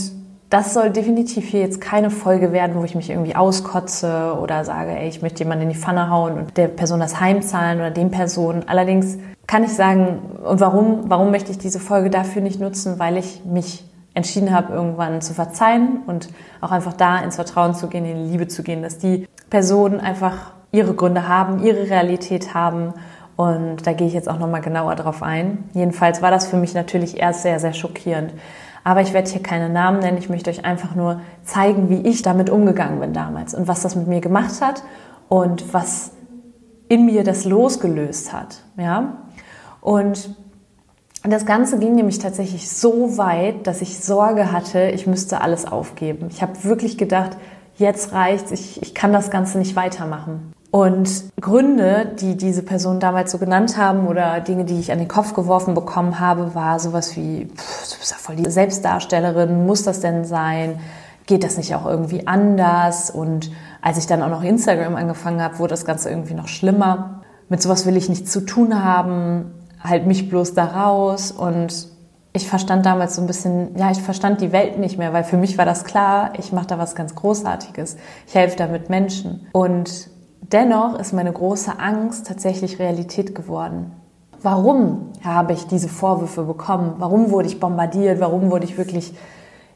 das 0.49 0.73
soll 0.73 0.89
definitiv 0.89 1.47
hier 1.47 1.61
jetzt 1.61 1.79
keine 1.79 2.09
Folge 2.09 2.51
werden, 2.51 2.75
wo 2.75 2.83
ich 2.83 2.95
mich 2.95 3.09
irgendwie 3.09 3.35
auskotze 3.35 4.37
oder 4.41 4.65
sage, 4.65 4.91
ey, 4.91 5.07
ich 5.07 5.21
möchte 5.21 5.43
jemanden 5.43 5.63
in 5.63 5.69
die 5.69 5.75
Pfanne 5.75 6.09
hauen 6.09 6.33
und 6.33 6.57
der 6.57 6.67
Person 6.67 6.99
das 6.99 7.21
heimzahlen 7.21 7.79
oder 7.79 7.91
dem 7.91 8.11
Person. 8.11 8.63
Allerdings 8.67 9.17
kann 9.47 9.63
ich 9.63 9.73
sagen, 9.73 10.19
und 10.43 10.59
warum, 10.59 11.09
warum 11.09 11.31
möchte 11.31 11.51
ich 11.51 11.57
diese 11.57 11.79
Folge 11.79 12.09
dafür 12.09 12.41
nicht 12.41 12.59
nutzen? 12.59 12.99
Weil 12.99 13.17
ich 13.17 13.45
mich 13.45 13.85
entschieden 14.13 14.51
habe, 14.51 14.73
irgendwann 14.73 15.21
zu 15.21 15.33
verzeihen 15.33 16.01
und 16.05 16.27
auch 16.59 16.71
einfach 16.71 16.93
da 16.93 17.19
ins 17.19 17.35
Vertrauen 17.35 17.73
zu 17.73 17.87
gehen, 17.87 18.03
in 18.05 18.25
die 18.25 18.31
Liebe 18.31 18.47
zu 18.47 18.61
gehen, 18.61 18.81
dass 18.81 18.97
die 18.97 19.27
Person 19.49 20.01
einfach 20.01 20.51
ihre 20.71 20.93
Gründe 20.93 21.27
haben, 21.27 21.63
ihre 21.63 21.89
Realität 21.89 22.53
haben. 22.53 22.93
Und 23.35 23.87
da 23.87 23.93
gehe 23.93 24.07
ich 24.07 24.13
jetzt 24.13 24.29
auch 24.29 24.39
nochmal 24.39 24.61
genauer 24.61 24.95
drauf 24.95 25.23
ein. 25.23 25.69
Jedenfalls 25.73 26.21
war 26.21 26.31
das 26.31 26.47
für 26.47 26.57
mich 26.57 26.73
natürlich 26.73 27.19
erst 27.19 27.41
sehr, 27.41 27.59
sehr 27.59 27.73
schockierend. 27.73 28.33
Aber 28.83 29.01
ich 29.01 29.13
werde 29.13 29.29
hier 29.29 29.43
keine 29.43 29.69
Namen 29.69 29.99
nennen. 29.99 30.17
Ich 30.17 30.29
möchte 30.29 30.49
euch 30.49 30.65
einfach 30.65 30.95
nur 30.95 31.21
zeigen, 31.43 31.89
wie 31.89 32.07
ich 32.07 32.21
damit 32.21 32.49
umgegangen 32.49 32.99
bin 32.99 33.13
damals 33.13 33.53
und 33.53 33.67
was 33.67 33.81
das 33.81 33.95
mit 33.95 34.07
mir 34.07 34.21
gemacht 34.21 34.61
hat 34.61 34.83
und 35.29 35.73
was 35.73 36.11
in 36.87 37.05
mir 37.05 37.23
das 37.23 37.45
losgelöst 37.45 38.33
hat. 38.33 38.63
Ja? 38.77 39.17
Und 39.79 40.35
das 41.23 41.45
Ganze 41.45 41.77
ging 41.77 41.95
nämlich 41.95 42.19
tatsächlich 42.19 42.69
so 42.69 43.17
weit, 43.17 43.67
dass 43.67 43.81
ich 43.81 43.99
Sorge 43.99 44.51
hatte, 44.51 44.89
ich 44.89 45.05
müsste 45.05 45.41
alles 45.41 45.65
aufgeben. 45.65 46.27
Ich 46.31 46.41
habe 46.41 46.63
wirklich 46.63 46.97
gedacht, 46.97 47.37
jetzt 47.77 48.13
reicht's, 48.13 48.51
ich, 48.51 48.81
ich 48.81 48.95
kann 48.95 49.13
das 49.13 49.29
Ganze 49.29 49.59
nicht 49.59 49.75
weitermachen. 49.75 50.53
Und 50.71 51.25
Gründe, 51.41 52.13
die 52.17 52.37
diese 52.37 52.63
Person 52.63 53.01
damals 53.01 53.31
so 53.31 53.37
genannt 53.37 53.75
haben 53.75 54.07
oder 54.07 54.39
Dinge, 54.39 54.63
die 54.63 54.79
ich 54.79 54.91
an 54.93 54.99
den 54.99 55.09
Kopf 55.09 55.33
geworfen 55.33 55.73
bekommen 55.73 56.21
habe, 56.21 56.55
war 56.55 56.79
sowas 56.79 57.15
wie, 57.17 57.45
pff, 57.45 57.91
du 57.91 57.99
bist 57.99 58.11
ja 58.11 58.17
voll 58.17 58.37
die 58.37 58.49
Selbstdarstellerin, 58.49 59.65
muss 59.65 59.83
das 59.83 59.99
denn 59.99 60.23
sein? 60.23 60.79
Geht 61.25 61.43
das 61.43 61.57
nicht 61.57 61.75
auch 61.75 61.85
irgendwie 61.85 62.25
anders? 62.25 63.11
Und 63.11 63.51
als 63.81 63.97
ich 63.97 64.07
dann 64.07 64.23
auch 64.23 64.29
noch 64.29 64.43
Instagram 64.43 64.95
angefangen 64.95 65.41
habe, 65.41 65.59
wurde 65.59 65.71
das 65.71 65.83
Ganze 65.83 66.09
irgendwie 66.09 66.35
noch 66.35 66.47
schlimmer. 66.47 67.21
Mit 67.49 67.61
sowas 67.61 67.85
will 67.85 67.97
ich 67.97 68.07
nichts 68.07 68.31
zu 68.31 68.39
tun 68.39 68.81
haben, 68.81 69.51
halt 69.83 70.07
mich 70.07 70.29
bloß 70.29 70.53
da 70.53 70.65
raus 70.65 71.31
und 71.31 71.89
ich 72.33 72.47
verstand 72.47 72.85
damals 72.85 73.17
so 73.17 73.21
ein 73.21 73.27
bisschen, 73.27 73.77
ja, 73.77 73.91
ich 73.91 74.01
verstand 74.01 74.39
die 74.39 74.53
Welt 74.53 74.79
nicht 74.79 74.97
mehr, 74.97 75.11
weil 75.11 75.25
für 75.25 75.35
mich 75.35 75.57
war 75.57 75.65
das 75.65 75.83
klar, 75.83 76.31
ich 76.37 76.53
mache 76.53 76.67
da 76.67 76.77
was 76.77 76.95
ganz 76.95 77.13
Großartiges. 77.13 77.97
Ich 78.25 78.35
helfe 78.35 78.55
damit 78.55 78.89
Menschen. 78.89 79.47
Und 79.51 80.10
Dennoch 80.41 80.99
ist 80.99 81.13
meine 81.13 81.31
große 81.31 81.79
Angst 81.79 82.27
tatsächlich 82.27 82.79
Realität 82.79 83.35
geworden. 83.35 83.93
Warum 84.41 85.11
habe 85.23 85.53
ich 85.53 85.67
diese 85.67 85.87
Vorwürfe 85.87 86.43
bekommen? 86.43 86.95
Warum 86.97 87.29
wurde 87.29 87.47
ich 87.47 87.59
bombardiert? 87.59 88.19
Warum 88.19 88.49
wurde 88.49 88.65
ich 88.65 88.77
wirklich 88.77 89.13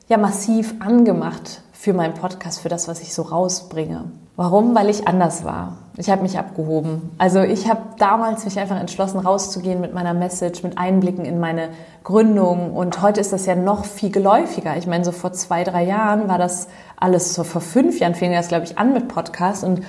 ja 0.09 0.17
massiv 0.17 0.75
angemacht 0.79 1.61
für 1.71 1.93
meinen 1.93 2.15
Podcast, 2.15 2.59
für 2.61 2.69
das, 2.69 2.87
was 2.87 3.01
ich 3.01 3.13
so 3.13 3.21
rausbringe? 3.21 4.05
Warum? 4.35 4.75
Weil 4.75 4.89
ich 4.89 5.07
anders 5.07 5.45
war. 5.45 5.77
Ich 5.97 6.09
habe 6.09 6.23
mich 6.23 6.37
abgehoben. 6.37 7.11
Also 7.17 7.39
ich 7.39 7.69
habe 7.69 7.81
damals 7.99 8.43
mich 8.43 8.59
einfach 8.59 8.77
entschlossen, 8.77 9.19
rauszugehen 9.19 9.79
mit 9.79 9.93
meiner 9.93 10.13
Message, 10.13 10.61
mit 10.61 10.77
Einblicken 10.77 11.23
in 11.23 11.39
meine 11.39 11.69
Gründung. 12.03 12.73
Und 12.73 13.01
heute 13.01 13.21
ist 13.21 13.31
das 13.31 13.45
ja 13.45 13.55
noch 13.55 13.85
viel 13.85 14.11
geläufiger. 14.11 14.75
Ich 14.75 14.87
meine, 14.87 15.05
so 15.05 15.13
vor 15.13 15.31
zwei, 15.31 15.63
drei 15.63 15.85
Jahren 15.85 16.27
war 16.27 16.37
das 16.37 16.67
alles, 16.99 17.33
so 17.33 17.45
vor 17.45 17.61
fünf 17.61 17.99
Jahren 17.99 18.13
fing 18.13 18.33
das, 18.33 18.49
glaube 18.49 18.65
ich, 18.65 18.77
an 18.77 18.91
mit 18.91 19.07
Podcast. 19.07 19.63
Und 19.63 19.83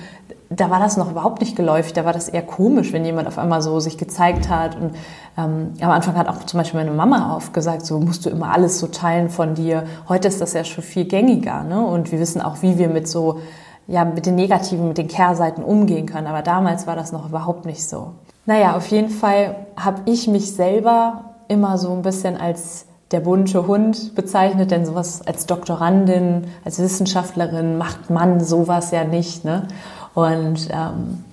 da 0.49 0.71
war 0.71 0.79
das 0.79 0.97
noch 0.97 1.11
überhaupt 1.11 1.41
nicht 1.41 1.57
geläufig. 1.57 1.93
Da 1.93 2.05
war 2.05 2.13
das 2.13 2.29
eher 2.29 2.43
komisch, 2.43 2.93
wenn 2.93 3.05
jemand 3.05 3.27
auf 3.27 3.39
einmal 3.39 3.63
so 3.63 3.81
sich 3.81 3.99
gezeigt 3.99 4.49
hat. 4.49 4.77
Und 4.77 4.95
ähm, 5.37 5.73
am 5.81 5.91
Anfang 5.91 6.17
hat 6.17 6.29
auch 6.29 6.45
zum 6.45 6.59
Beispiel 6.59 6.79
meine 6.79 6.95
Mama 6.95 7.35
aufgesagt, 7.35 7.85
so 7.85 7.99
musst 7.99 8.25
du 8.25 8.31
immer 8.31 8.53
alles 8.53 8.79
so 8.79 8.87
teilen 8.87 9.29
von 9.29 9.57
dir. 9.57 9.83
Heute 10.09 10.29
ist 10.29 10.41
das 10.41 10.53
ja 10.53 10.63
schon 10.63 10.85
viel 10.85 11.07
gängiger. 11.07 11.65
Ne? 11.65 11.85
Und 11.85 12.13
wir 12.13 12.21
wissen 12.21 12.41
auch, 12.41 12.63
wie 12.63 12.79
wir 12.79 12.89
mit 12.89 13.09
so 13.09 13.41
ja, 13.87 14.05
mit 14.05 14.27
den 14.27 14.35
negativen, 14.35 14.89
mit 14.89 14.99
den 14.99 15.09
Kehrseiten 15.09 15.63
umgehen 15.63 16.07
können. 16.07 16.27
Aber 16.27 16.43
damals 16.43 16.87
war 16.87 16.97
das 16.97 17.13
noch 17.13 17.29
überhaupt 17.29 17.67
nicht 17.67 17.87
so. 17.89 18.13
Naja, 18.47 18.77
auf 18.77 18.87
jeden 18.89 19.11
Fall 19.11 19.57
habe 19.77 20.03
ich 20.07 20.29
mich 20.29 20.55
selber 20.55 21.35
immer 21.49 21.79
so 21.79 21.93
ein 21.93 22.03
bisschen 22.03 22.37
als 22.37 22.87
der 23.13 23.21
bunte 23.21 23.67
Hund 23.67 24.15
bezeichnet, 24.15 24.71
denn 24.71 24.85
sowas 24.85 25.25
als 25.27 25.47
Doktorandin, 25.47 26.49
als 26.65 26.79
Wissenschaftlerin 26.81 27.79
macht 27.79 28.11
man 28.11 28.41
sowas 28.41 28.91
ja 28.91 29.05
nicht. 29.05 29.45
Ne? 29.45 29.69
Und 30.15 30.69
ähm, 30.71 31.25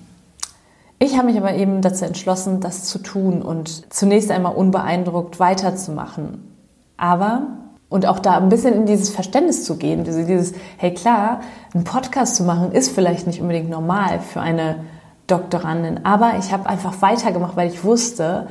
ich 1.00 1.16
habe 1.16 1.26
mich 1.26 1.36
aber 1.36 1.54
eben 1.54 1.82
dazu 1.82 2.04
entschlossen, 2.04 2.60
das 2.60 2.84
zu 2.84 2.98
tun 2.98 3.42
und 3.42 3.92
zunächst 3.92 4.30
einmal 4.30 4.54
unbeeindruckt 4.54 5.40
weiterzumachen. 5.40 6.56
Aber 6.96 7.42
und 7.88 8.06
auch 8.06 8.18
da 8.18 8.38
ein 8.38 8.48
bisschen 8.48 8.74
in 8.74 8.86
dieses 8.86 9.10
Verständnis 9.10 9.64
zu 9.64 9.76
gehen, 9.76 10.04
dieses, 10.04 10.54
hey 10.78 10.92
klar, 10.94 11.40
einen 11.74 11.84
Podcast 11.84 12.36
zu 12.36 12.44
machen 12.44 12.72
ist 12.72 12.90
vielleicht 12.90 13.26
nicht 13.26 13.40
unbedingt 13.40 13.70
normal 13.70 14.20
für 14.20 14.40
eine 14.40 14.84
Doktorandin, 15.26 16.04
aber 16.04 16.34
ich 16.38 16.52
habe 16.52 16.68
einfach 16.68 17.00
weitergemacht, 17.00 17.56
weil 17.56 17.68
ich 17.68 17.84
wusste, 17.84 18.48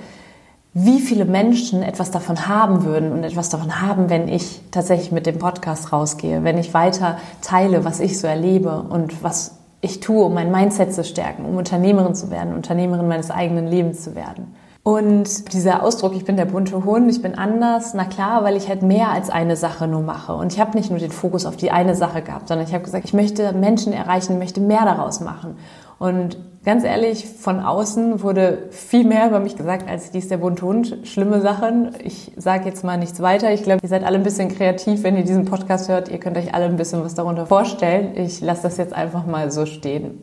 wie 0.73 0.99
viele 0.99 1.25
Menschen 1.25 1.83
etwas 1.83 2.09
davon 2.09 2.47
haben 2.47 2.83
würden 2.83 3.11
und 3.11 3.23
etwas 3.23 3.49
davon 3.49 3.81
haben, 3.81 4.09
wenn 4.09 4.27
ich 4.27 4.61
tatsächlich 4.71 5.11
mit 5.11 5.27
dem 5.27 5.37
Podcast 5.37 5.93
rausgehe, 5.93 6.43
wenn 6.43 6.57
ich 6.57 6.73
weiter 6.73 7.17
teile, 7.41 7.85
was 7.85 7.99
ich 7.99 8.19
so 8.19 8.25
erlebe 8.25 8.81
und 8.89 9.23
was 9.23 9.59
ich 9.81 9.99
tue, 9.99 10.23
um 10.23 10.33
mein 10.33 10.51
Mindset 10.51 10.93
zu 10.93 11.03
stärken, 11.03 11.45
um 11.45 11.57
Unternehmerin 11.57 12.15
zu 12.15 12.31
werden, 12.31 12.55
Unternehmerin 12.55 13.07
meines 13.07 13.29
eigenen 13.29 13.67
Lebens 13.67 14.01
zu 14.01 14.15
werden. 14.15 14.55
Und 14.83 15.53
dieser 15.53 15.81
Ausdruck, 15.81 16.13
ich 16.13 16.25
bin 16.25 16.35
der 16.35 16.43
bunte 16.43 16.83
Hund, 16.83 17.09
ich 17.09 17.21
bin 17.21 17.35
anders, 17.35 17.93
na 17.93 18.03
klar, 18.03 18.43
weil 18.43 18.57
ich 18.57 18.67
halt 18.67 18.81
mehr 18.81 19.11
als 19.11 19.29
eine 19.29 19.55
Sache 19.55 19.87
nur 19.87 20.01
mache. 20.01 20.33
Und 20.33 20.51
ich 20.51 20.59
habe 20.59 20.77
nicht 20.77 20.89
nur 20.89 20.99
den 20.99 21.11
Fokus 21.11 21.45
auf 21.45 21.55
die 21.55 21.71
eine 21.71 21.95
Sache 21.95 22.21
gehabt, 22.21 22.49
sondern 22.49 22.67
ich 22.67 22.73
habe 22.73 22.83
gesagt, 22.83 23.05
ich 23.05 23.13
möchte 23.13 23.53
Menschen 23.53 23.93
erreichen, 23.93 24.39
möchte 24.39 24.59
mehr 24.59 24.83
daraus 24.83 25.21
machen. 25.21 25.55
Und 25.99 26.37
ganz 26.65 26.83
ehrlich, 26.83 27.25
von 27.25 27.61
außen 27.61 28.23
wurde 28.23 28.67
viel 28.71 29.05
mehr 29.05 29.27
über 29.27 29.39
mich 29.39 29.55
gesagt, 29.55 29.89
als 29.89 30.11
dies 30.11 30.27
der 30.27 30.35
bunte 30.35 30.65
Hund. 30.65 30.97
Schlimme 31.03 31.39
Sachen. 31.39 31.91
Ich 32.03 32.33
sage 32.35 32.65
jetzt 32.65 32.83
mal 32.83 32.97
nichts 32.97 33.21
weiter. 33.21 33.53
Ich 33.53 33.63
glaube, 33.63 33.79
ihr 33.81 33.87
seid 33.87 34.03
alle 34.03 34.17
ein 34.17 34.23
bisschen 34.23 34.49
kreativ, 34.49 35.03
wenn 35.03 35.15
ihr 35.15 35.23
diesen 35.23 35.45
Podcast 35.45 35.87
hört. 35.87 36.09
Ihr 36.09 36.19
könnt 36.19 36.37
euch 36.37 36.53
alle 36.53 36.65
ein 36.65 36.75
bisschen 36.75 37.01
was 37.05 37.15
darunter 37.15 37.45
vorstellen. 37.45 38.17
Ich 38.17 38.41
lasse 38.41 38.63
das 38.63 38.75
jetzt 38.75 38.93
einfach 38.93 39.25
mal 39.25 39.49
so 39.49 39.65
stehen. 39.65 40.19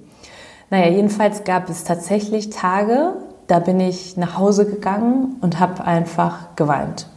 Naja, 0.68 0.90
jedenfalls 0.90 1.44
gab 1.44 1.70
es 1.70 1.82
tatsächlich 1.84 2.50
Tage, 2.50 3.14
da 3.50 3.58
bin 3.58 3.80
ich 3.80 4.16
nach 4.16 4.38
Hause 4.38 4.64
gegangen 4.64 5.36
und 5.40 5.58
habe 5.58 5.84
einfach 5.84 6.54
geweint. 6.54 7.08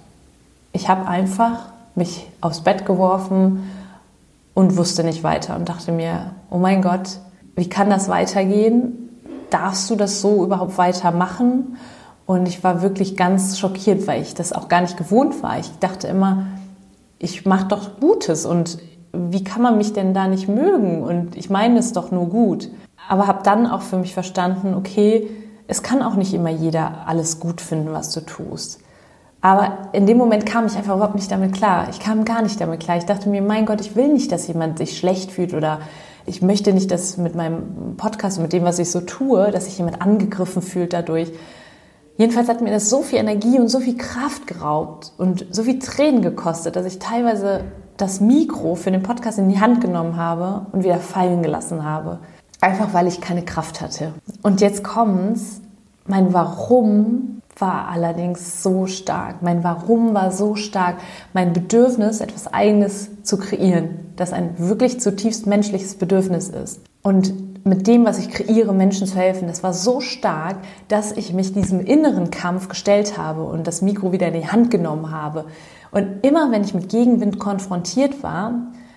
Ich 0.72 0.90
habe 0.90 1.08
einfach 1.08 1.68
mich 1.94 2.28
aufs 2.42 2.62
Bett 2.62 2.88
geworfen 2.88 3.70
und 4.56 4.76
wusste 4.76 5.04
nicht 5.04 5.24
weiter 5.24 5.56
und 5.56 5.70
dachte 5.70 5.92
mir, 5.92 6.32
oh 6.50 6.58
mein 6.58 6.82
Gott, 6.82 7.20
wie 7.56 7.70
kann 7.70 7.92
das 7.92 8.10
weitergehen? 8.10 9.10
Darfst 9.52 9.92
du 9.92 9.96
das 9.96 10.22
so 10.22 10.44
überhaupt 10.44 10.80
weitermachen? 10.80 11.78
Und 12.26 12.48
ich 12.48 12.64
war 12.64 12.82
wirklich 12.82 13.16
ganz 13.16 13.60
schockiert, 13.60 14.08
weil 14.08 14.24
ich 14.24 14.34
das 14.34 14.54
auch 14.54 14.70
gar 14.70 14.82
nicht 14.82 14.98
gewohnt 14.98 15.44
war. 15.44 15.60
Ich 15.60 15.70
dachte 15.80 16.08
immer, 16.08 16.48
ich 17.20 17.46
mache 17.46 17.68
doch 17.68 18.00
Gutes 18.00 18.48
und 18.48 18.80
wie 19.12 19.44
kann 19.44 19.62
man 19.62 19.78
mich 19.78 19.94
denn 19.94 20.16
da 20.16 20.28
nicht 20.28 20.48
mögen? 20.48 21.04
Und 21.04 21.38
ich 21.38 21.52
meine 21.52 21.78
es 21.78 21.94
doch 21.94 22.10
nur 22.10 22.28
gut. 22.30 22.70
Aber 23.08 23.28
habe 23.28 23.44
dann 23.44 23.68
auch 23.68 23.84
für 23.84 23.98
mich 23.98 24.16
verstanden, 24.16 24.74
okay, 24.74 25.30
es 25.68 25.84
kann 25.84 26.02
auch 26.02 26.16
nicht 26.16 26.34
immer 26.34 26.50
jeder 26.50 27.08
alles 27.08 27.40
gut 27.40 27.62
finden, 27.62 27.94
was 27.94 28.12
du 28.12 28.22
tust. 28.22 28.80
Aber 29.42 29.90
in 29.92 30.06
dem 30.06 30.18
Moment 30.18 30.46
kam 30.46 30.66
ich 30.66 30.78
einfach 30.78 30.96
überhaupt 30.96 31.16
nicht 31.16 31.30
damit 31.30 31.54
klar. 31.54 31.88
Ich 31.92 32.00
kam 32.00 32.24
gar 32.24 32.42
nicht 32.42 32.62
damit 32.62 32.80
klar. 32.80 32.98
Ich 32.98 33.06
dachte 33.06 33.28
mir, 33.28 33.42
mein 33.42 33.66
Gott, 33.66 33.82
ich 33.82 33.96
will 33.96 34.08
nicht, 34.08 34.32
dass 34.32 34.48
jemand 34.48 34.78
sich 34.78 34.98
schlecht 34.98 35.32
fühlt 35.32 35.54
oder 35.54 35.82
ich 36.26 36.42
möchte 36.42 36.72
nicht, 36.72 36.90
dass 36.92 37.18
mit 37.18 37.36
meinem 37.36 37.98
Podcast 37.98 38.38
und 38.38 38.44
mit 38.44 38.54
dem, 38.54 38.64
was 38.64 38.80
ich 38.80 38.90
so 38.90 39.02
tue, 39.02 39.52
dass 39.52 39.66
sich 39.66 39.78
jemand 39.78 40.02
angegriffen 40.02 40.62
fühlt 40.62 40.94
dadurch. 40.94 41.34
Jedenfalls 42.18 42.48
hat 42.48 42.62
mir 42.62 42.72
das 42.72 42.90
so 42.90 43.02
viel 43.02 43.20
Energie 43.20 43.60
und 43.60 43.68
so 43.68 43.80
viel 43.80 43.98
Kraft 43.98 44.48
geraubt 44.48 45.12
und 45.18 45.46
so 45.52 45.64
viel 45.64 45.80
Tränen 45.80 46.22
gekostet, 46.22 46.76
dass 46.76 46.86
ich 46.86 47.00
teilweise 47.00 47.66
das 47.98 48.22
Mikro 48.22 48.76
für 48.76 48.92
den 48.92 49.04
Podcast 49.04 49.40
in 49.40 49.50
die 49.50 49.60
Hand 49.60 49.82
genommen 49.82 50.16
habe 50.16 50.68
und 50.72 50.84
wieder 50.84 51.00
fallen 51.00 51.44
gelassen 51.44 51.84
habe. 51.84 52.20
Einfach 52.64 52.94
weil 52.94 53.08
ich 53.08 53.20
keine 53.20 53.44
Kraft 53.44 53.82
hatte. 53.82 54.14
Und 54.42 54.62
jetzt 54.62 54.86
kommt's. 54.86 55.60
Mein 56.08 56.32
Warum 56.32 57.42
war 57.58 57.90
allerdings 57.90 58.64
so 58.64 58.88
stark. 58.88 59.42
Mein 59.42 59.66
Warum 59.66 60.14
war 60.14 60.32
so 60.32 60.56
stark. 60.56 60.96
Mein 61.34 61.52
Bedürfnis, 61.52 62.22
etwas 62.22 62.54
Eigenes 62.54 63.10
zu 63.24 63.38
kreieren, 63.38 64.14
das 64.16 64.32
ein 64.32 64.52
wirklich 64.60 65.02
zutiefst 65.02 65.46
menschliches 65.46 65.96
Bedürfnis 65.96 66.48
ist. 66.48 66.80
Und 67.02 67.66
mit 67.66 67.86
dem, 67.86 68.06
was 68.06 68.18
ich 68.18 68.30
kreiere, 68.30 68.74
Menschen 68.74 69.08
zu 69.08 69.18
helfen, 69.18 69.50
das 69.50 69.62
war 69.62 69.74
so 69.74 70.00
stark, 70.00 70.56
dass 70.88 71.12
ich 71.12 71.34
mich 71.34 71.52
diesem 71.52 71.82
inneren 71.82 72.32
Kampf 72.32 72.70
gestellt 72.70 73.18
habe 73.18 73.44
und 73.44 73.68
das 73.68 73.82
Mikro 73.82 74.14
wieder 74.14 74.30
in 74.30 74.42
die 74.42 74.48
Hand 74.48 74.72
genommen 74.72 75.12
habe. 75.12 75.48
Und 75.92 76.24
immer 76.24 76.50
wenn 76.54 76.64
ich 76.64 76.74
mit 76.74 76.88
Gegenwind 76.88 77.40
konfrontiert 77.40 78.24
war, 78.24 78.54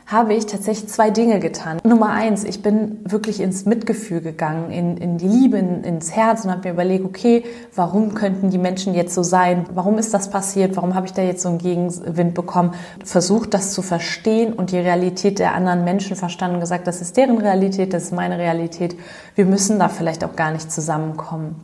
habe 0.07 0.35
ich 0.35 0.47
tatsächlich 0.47 0.89
zwei 0.89 1.11
Dinge 1.11 1.41
getan. 1.41 1.79
Nummer 1.83 2.11
eins, 2.11 2.45
ich 2.45 2.63
bin 2.63 2.99
wirklich 3.03 3.41
ins 3.41 3.65
Mitgefühl 3.65 4.21
gegangen, 4.21 4.71
in, 4.71 4.97
in 4.99 5.19
die 5.19 5.27
Liebe, 5.27 5.59
in, 5.59 5.83
ins 5.83 6.13
Herz 6.15 6.45
und 6.45 6.53
habe 6.53 6.69
mir 6.69 6.75
überlegt, 6.75 7.05
okay, 7.05 7.45
warum 7.75 8.15
könnten 8.15 8.51
die 8.51 8.59
Menschen 8.59 8.95
jetzt 8.95 9.15
so 9.15 9.25
sein? 9.25 9.67
Warum 9.75 9.99
ist 9.99 10.15
das 10.15 10.31
passiert? 10.31 10.77
Warum 10.77 10.95
habe 10.95 11.07
ich 11.07 11.13
da 11.13 11.23
jetzt 11.23 11.43
so 11.43 11.49
einen 11.49 11.59
Gegenwind 11.59 12.35
bekommen? 12.35 12.75
Versucht 13.05 13.53
das 13.53 13.73
zu 13.73 13.83
verstehen 13.83 14.53
und 14.53 14.71
die 14.71 14.79
Realität 14.79 15.41
der 15.41 15.55
anderen 15.55 15.83
Menschen 15.83 16.15
verstanden 16.15 16.57
und 16.57 16.61
gesagt, 16.61 16.87
das 16.87 17.01
ist 17.03 17.17
deren 17.17 17.39
Realität, 17.39 17.93
das 17.93 18.05
ist 18.05 18.13
meine 18.13 18.39
Realität. 18.39 18.97
Wir 19.35 19.45
müssen 19.45 19.81
da 19.81 19.89
vielleicht 19.89 20.23
auch 20.23 20.37
gar 20.37 20.53
nicht 20.53 20.71
zusammenkommen. 20.71 21.57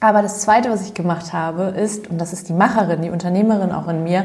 Aber 0.00 0.22
das 0.22 0.40
Zweite, 0.40 0.70
was 0.70 0.84
ich 0.84 0.94
gemacht 0.94 1.32
habe, 1.32 1.64
ist, 1.64 2.10
und 2.10 2.18
das 2.18 2.32
ist 2.32 2.48
die 2.48 2.54
Macherin, 2.54 3.02
die 3.02 3.10
Unternehmerin 3.10 3.70
auch 3.70 3.86
in 3.86 4.02
mir, 4.02 4.24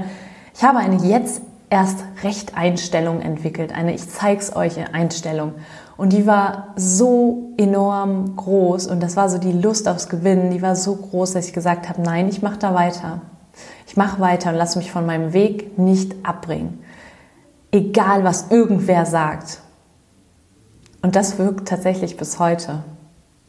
ich 0.55 0.63
habe 0.63 0.79
eine 0.79 0.95
jetzt 0.95 1.41
erst 1.75 2.05
recht 2.23 2.55
Einstellung 2.55 3.19
entwickelt, 3.19 3.73
eine 3.73 3.93
Ich 3.93 4.09
zeig's 4.09 4.55
euch 4.55 4.77
Einstellung. 4.93 5.55
Und 5.97 6.13
die 6.13 6.25
war 6.25 6.69
so 6.77 7.51
enorm 7.57 8.37
groß 8.37 8.87
und 8.87 9.03
das 9.03 9.17
war 9.17 9.27
so 9.27 9.39
die 9.39 9.51
Lust 9.51 9.89
aufs 9.89 10.07
Gewinnen, 10.07 10.51
die 10.51 10.61
war 10.61 10.77
so 10.77 10.95
groß, 10.95 11.33
dass 11.33 11.47
ich 11.47 11.53
gesagt 11.53 11.89
habe, 11.89 12.01
nein, 12.01 12.29
ich 12.29 12.41
mache 12.41 12.59
da 12.59 12.73
weiter. 12.73 13.19
Ich 13.87 13.97
mache 13.97 14.21
weiter 14.21 14.51
und 14.51 14.55
lasse 14.55 14.77
mich 14.77 14.89
von 14.89 15.05
meinem 15.05 15.33
Weg 15.33 15.77
nicht 15.77 16.15
abbringen. 16.23 16.81
Egal, 17.73 18.23
was 18.23 18.51
irgendwer 18.51 19.05
sagt. 19.05 19.59
Und 21.01 21.17
das 21.17 21.37
wirkt 21.37 21.67
tatsächlich 21.67 22.15
bis 22.15 22.39
heute. 22.39 22.85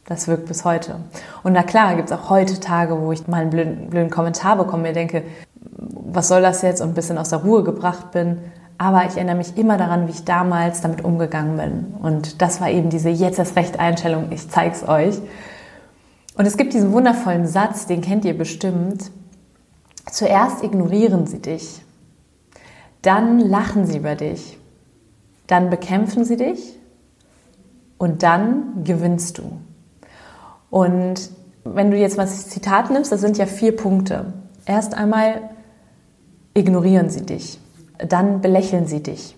Das 0.05 0.27
wirkt 0.27 0.47
bis 0.47 0.65
heute. 0.65 0.99
Und 1.43 1.53
na 1.53 1.63
klar, 1.63 1.95
gibt 1.95 2.11
es 2.11 2.17
auch 2.17 2.29
heute 2.29 2.59
Tage, 2.59 2.99
wo 2.99 3.13
ich 3.13 3.25
mal 3.29 3.41
einen 3.41 3.51
blöden, 3.51 3.89
blöden 3.89 4.09
Kommentar 4.09 4.57
bekomme, 4.57 4.83
mir 4.83 4.93
denke, 4.93 5.23
was 5.61 6.27
soll 6.27 6.41
das 6.41 6.61
jetzt 6.61 6.81
und 6.81 6.89
ein 6.89 6.93
bisschen 6.93 7.17
aus 7.17 7.29
der 7.29 7.39
Ruhe 7.39 7.63
gebracht 7.63 8.11
bin. 8.11 8.39
Aber 8.77 9.05
ich 9.05 9.15
erinnere 9.15 9.35
mich 9.35 9.57
immer 9.57 9.77
daran, 9.77 10.07
wie 10.07 10.11
ich 10.11 10.23
damals 10.23 10.81
damit 10.81 11.03
umgegangen 11.03 11.57
bin. 11.57 11.95
Und 12.01 12.41
das 12.41 12.61
war 12.61 12.69
eben 12.69 12.89
diese 12.89 13.09
jetzt 13.09 13.39
erst 13.39 13.55
recht 13.55 13.79
Einstellung, 13.79 14.27
ich 14.31 14.49
zeig's 14.49 14.87
euch. 14.87 15.17
Und 16.37 16.45
es 16.45 16.57
gibt 16.57 16.73
diesen 16.73 16.91
wundervollen 16.91 17.47
Satz, 17.47 17.87
den 17.87 18.01
kennt 18.01 18.23
ihr 18.25 18.37
bestimmt. 18.37 19.11
Zuerst 20.11 20.63
ignorieren 20.63 21.25
sie 21.25 21.41
dich, 21.41 21.81
dann 23.01 23.39
lachen 23.39 23.85
sie 23.85 23.97
über 23.97 24.15
dich, 24.15 24.57
dann 25.47 25.69
bekämpfen 25.69 26.23
sie 26.23 26.37
dich 26.37 26.77
und 27.97 28.23
dann 28.23 28.83
gewinnst 28.83 29.39
du. 29.39 29.59
Und 30.69 31.29
wenn 31.63 31.91
du 31.91 31.97
jetzt 31.97 32.17
mal 32.17 32.23
das 32.23 32.49
Zitat 32.49 32.91
nimmst, 32.91 33.11
das 33.11 33.21
sind 33.21 33.37
ja 33.37 33.45
vier 33.45 33.75
Punkte. 33.75 34.33
Erst 34.67 34.93
einmal 34.93 35.49
ignorieren 36.53 37.09
sie 37.09 37.25
dich, 37.25 37.57
dann 38.05 38.41
belächeln 38.41 38.85
sie 38.85 39.01
dich, 39.01 39.37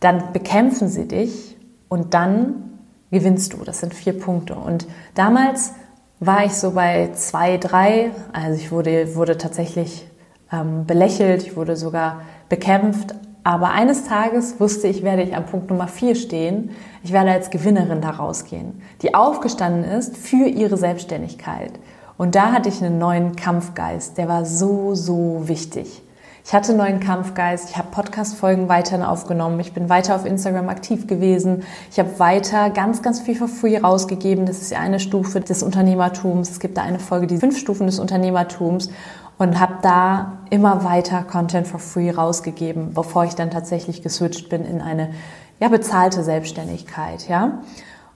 dann 0.00 0.32
bekämpfen 0.32 0.88
sie 0.88 1.06
dich 1.06 1.58
und 1.90 2.14
dann 2.14 2.78
gewinnst 3.10 3.52
du. 3.52 3.58
Das 3.64 3.80
sind 3.80 3.92
vier 3.92 4.18
Punkte. 4.18 4.54
Und 4.54 4.86
damals 5.14 5.74
war 6.20 6.44
ich 6.46 6.54
so 6.54 6.70
bei 6.70 7.10
zwei, 7.12 7.58
drei. 7.58 8.12
Also 8.32 8.58
ich 8.58 8.72
wurde, 8.72 9.14
wurde 9.14 9.36
tatsächlich 9.36 10.08
ähm, 10.50 10.86
belächelt, 10.86 11.42
ich 11.42 11.54
wurde 11.54 11.76
sogar 11.76 12.22
bekämpft, 12.48 13.14
Aber 13.46 13.72
eines 13.72 14.04
Tages 14.04 14.58
wusste 14.58 14.88
ich, 14.88 15.02
werde 15.02 15.22
ich 15.22 15.36
am 15.36 15.44
Punkt 15.44 15.68
Nummer 15.68 15.86
vier 15.86 16.14
stehen. 16.14 16.70
Ich 17.02 17.12
werde 17.12 17.30
als 17.30 17.50
Gewinnerin 17.50 18.00
da 18.00 18.10
rausgehen, 18.10 18.80
die 19.02 19.14
aufgestanden 19.14 19.84
ist 19.84 20.16
für 20.16 20.46
ihre 20.46 20.78
Selbstständigkeit. 20.78 21.72
Und 22.16 22.34
da 22.34 22.52
hatte 22.52 22.68
ich 22.68 22.82
einen 22.82 22.98
neuen 22.98 23.36
Kampfgeist, 23.36 24.18
der 24.18 24.28
war 24.28 24.44
so, 24.44 24.94
so 24.94 25.48
wichtig. 25.48 26.02
Ich 26.46 26.52
hatte 26.52 26.68
einen 26.68 26.78
neuen 26.78 27.00
Kampfgeist, 27.00 27.70
ich 27.70 27.78
habe 27.78 27.88
Podcast-Folgen 27.90 28.68
weiterhin 28.68 29.02
aufgenommen, 29.02 29.58
ich 29.60 29.72
bin 29.72 29.88
weiter 29.88 30.14
auf 30.14 30.26
Instagram 30.26 30.68
aktiv 30.68 31.06
gewesen, 31.06 31.62
ich 31.90 31.98
habe 31.98 32.18
weiter 32.18 32.68
ganz, 32.68 33.00
ganz 33.00 33.20
viel 33.20 33.34
for 33.34 33.48
free 33.48 33.78
rausgegeben. 33.78 34.44
Das 34.44 34.60
ist 34.60 34.70
ja 34.70 34.78
eine 34.78 35.00
Stufe 35.00 35.40
des 35.40 35.62
Unternehmertums. 35.62 36.50
Es 36.50 36.60
gibt 36.60 36.76
da 36.76 36.82
eine 36.82 36.98
Folge, 36.98 37.26
die 37.26 37.38
fünf 37.38 37.58
Stufen 37.58 37.86
des 37.86 37.98
Unternehmertums 37.98 38.90
und 39.38 39.58
habe 39.58 39.76
da 39.80 40.34
immer 40.50 40.84
weiter 40.84 41.22
Content 41.22 41.66
for 41.66 41.80
free 41.80 42.10
rausgegeben, 42.10 42.92
bevor 42.92 43.24
ich 43.24 43.34
dann 43.34 43.50
tatsächlich 43.50 44.02
geswitcht 44.02 44.50
bin 44.50 44.66
in 44.66 44.82
eine 44.82 45.12
ja, 45.60 45.68
bezahlte 45.68 46.22
Selbstständigkeit, 46.22 47.26
ja. 47.26 47.60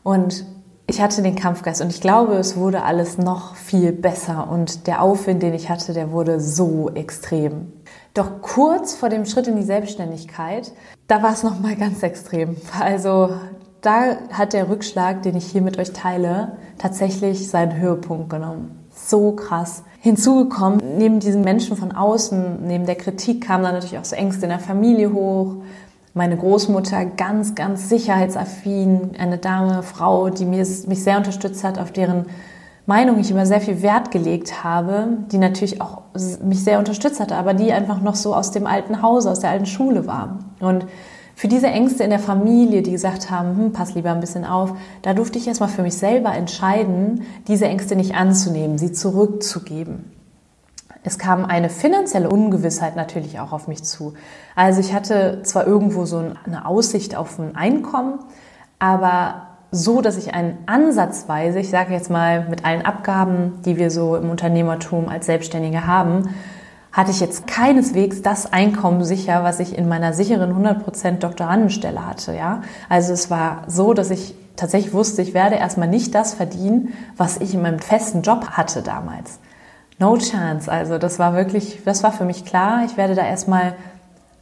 Und 0.03 0.45
ich 0.89 1.03
hatte 1.03 1.21
den 1.21 1.37
Kampfgeist 1.37 1.83
und 1.83 1.91
ich 1.91 2.01
glaube, 2.01 2.35
es 2.37 2.57
wurde 2.57 2.83
alles 2.83 3.19
noch 3.19 3.55
viel 3.55 3.93
besser 3.93 4.49
und 4.51 4.87
der 4.87 5.03
Aufwind, 5.03 5.43
den 5.43 5.53
ich 5.53 5.69
hatte, 5.69 5.93
der 5.93 6.13
wurde 6.13 6.41
so 6.41 6.91
extrem. 6.95 7.73
Doch 8.15 8.41
kurz 8.41 8.95
vor 8.95 9.11
dem 9.11 9.27
Schritt 9.27 9.47
in 9.49 9.57
die 9.57 9.63
Selbstständigkeit, 9.63 10.73
da 11.07 11.23
war 11.23 11.33
es 11.33 11.43
noch 11.43 11.61
mal 11.61 11.77
ganz 11.77 12.03
extrem. 12.03 12.57
Also 12.81 13.35
da 13.83 14.17
hat 14.33 14.55
der 14.55 14.71
Rückschlag, 14.71 15.23
den 15.23 15.37
ich 15.37 15.45
hier 15.45 15.61
mit 15.61 15.79
euch 15.79 15.93
teile, 15.93 16.57
tatsächlich 16.79 17.51
seinen 17.51 17.79
Höhepunkt 17.79 18.31
genommen. 18.31 18.89
So 18.91 19.33
krass. 19.33 19.85
Hinzugekommen, 20.01 20.81
neben 20.97 21.21
diesen 21.21 21.43
Menschen 21.43 21.77
von 21.77 21.93
außen, 21.93 22.67
neben 22.67 22.87
der 22.87 22.97
Kritik 22.97 23.47
kamen 23.47 23.63
dann 23.63 23.75
natürlich 23.75 23.99
auch 23.99 24.05
so 24.07 24.17
Ängste 24.17 24.45
in 24.45 24.51
der 24.51 24.59
Familie 24.59 25.13
hoch, 25.13 25.57
meine 26.19 26.37
Großmutter 26.37 27.07
ganz, 27.07 27.55
ganz 27.55 27.89
sicherheitsaffin, 27.89 29.13
eine 29.19 29.39
Dame, 29.39 29.85
Frau, 29.85 30.31
die 30.31 30.45
mir, 30.45 30.67
mich 30.89 31.05
sehr 31.05 31.17
unterstützt 31.17 31.63
hat, 31.63 31.79
auf 31.79 31.93
deren 31.93 32.27
Meinung 32.87 33.21
ich 33.21 33.31
immer 33.31 33.47
sehr 33.47 33.61
viel 33.61 33.83
Wert 33.83 34.11
gelegt 34.11 34.65
habe, 34.65 35.07
die 35.31 35.39
natürlich 35.39 35.81
auch 35.81 36.03
mich 36.43 36.65
sehr 36.65 36.81
unterstützt 36.81 37.21
hatte, 37.21 37.37
aber 37.37 37.55
die 37.55 37.73
einfach 37.73 38.03
noch 38.03 38.17
so 38.17 38.35
aus 38.35 38.51
dem 38.51 38.67
alten 38.67 39.01
Hause, 39.01 39.31
aus 39.31 39.41
der 39.41 39.51
alten 39.51 39.67
Schule 39.67 40.09
war. 40.09 40.41
Und 40.59 40.87
für 41.37 41.47
diese 41.47 41.69
Ängste 41.69 42.03
in 42.03 42.11
der 42.11 42.19
Familie, 42.19 42.83
die 42.83 42.91
gesagt 42.91 43.31
haben, 43.31 43.57
hm, 43.57 43.73
pass 43.73 43.95
lieber 43.95 44.11
ein 44.11 44.21
bisschen 44.21 44.45
auf, 44.45 44.75
da 45.03 45.15
durfte 45.15 45.39
ich 45.39 45.47
erstmal 45.47 45.69
für 45.69 45.83
mich 45.83 45.95
selber 45.95 46.35
entscheiden, 46.35 47.23
diese 47.47 47.67
Ängste 47.67 47.95
nicht 47.95 48.17
anzunehmen, 48.17 48.77
sie 48.77 48.91
zurückzugeben. 48.91 50.18
Es 51.05 51.19
kam 51.19 51.45
eine 51.45 51.71
finanzielle 51.71 52.29
Ungewissheit 52.29 52.97
natürlich 52.97 53.41
auch 53.41 53.53
auf 53.53 53.69
mich 53.69 53.85
zu. 53.85 54.15
Also 54.55 54.81
ich 54.81 54.93
hatte 54.93 55.43
zwar 55.43 55.67
irgendwo 55.67 56.05
so 56.05 56.23
eine 56.45 56.67
Aussicht 56.67 57.17
auf 57.17 57.39
ein 57.39 57.57
Einkommen, 57.57 58.19
aber 58.79 59.43
so, 59.71 60.01
dass 60.01 60.17
ich 60.17 60.35
einen 60.35 60.59
ansatzweise, 60.67 61.61
ich 61.61 61.71
sage 61.71 61.93
jetzt 61.93 62.11
mal 62.11 62.49
mit 62.49 62.65
allen 62.65 62.85
Abgaben, 62.85 63.61
die 63.65 63.77
wir 63.77 63.91
so 63.91 64.17
im 64.17 64.31
Unternehmertum 64.31 65.09
als 65.09 65.27
Selbstständige 65.27 65.87
haben, 65.87 66.35
hatte 66.91 67.11
ich 67.11 67.21
jetzt 67.21 67.47
keineswegs 67.47 68.23
das 68.23 68.53
Einkommen 68.53 69.05
sicher, 69.05 69.45
was 69.45 69.61
ich 69.61 69.77
in 69.77 69.89
meiner 69.89 70.15
sicheren 70.15 70.53
100% 70.53 71.19
Doktorandenstelle 71.19 72.07
hatte. 72.07 72.35
Ja? 72.35 72.63
Also 72.89 73.13
es 73.13 73.31
war 73.31 73.65
so, 73.67 73.93
dass 73.93 74.11
ich 74.11 74.35
tatsächlich 74.57 74.93
wusste, 74.93 75.23
ich 75.23 75.35
werde 75.35 75.57
erstmal 75.57 75.89
nicht 75.89 76.15
das 76.15 76.35
verdienen, 76.35 76.95
was 77.17 77.37
ich 77.37 77.55
in 77.55 77.63
meinem 77.63 77.79
festen 77.79 78.23
Job 78.23 78.51
hatte 78.51 78.83
damals. 78.83 79.39
No 79.99 80.17
chance. 80.17 80.71
Also 80.71 80.99
das 80.99 81.19
war 81.19 81.35
wirklich, 81.35 81.81
das 81.85 82.03
war 82.03 82.13
für 82.13 82.25
mich 82.25 82.45
klar. 82.45 82.85
Ich 82.85 82.97
werde 82.97 83.15
da 83.15 83.27
erstmal 83.27 83.75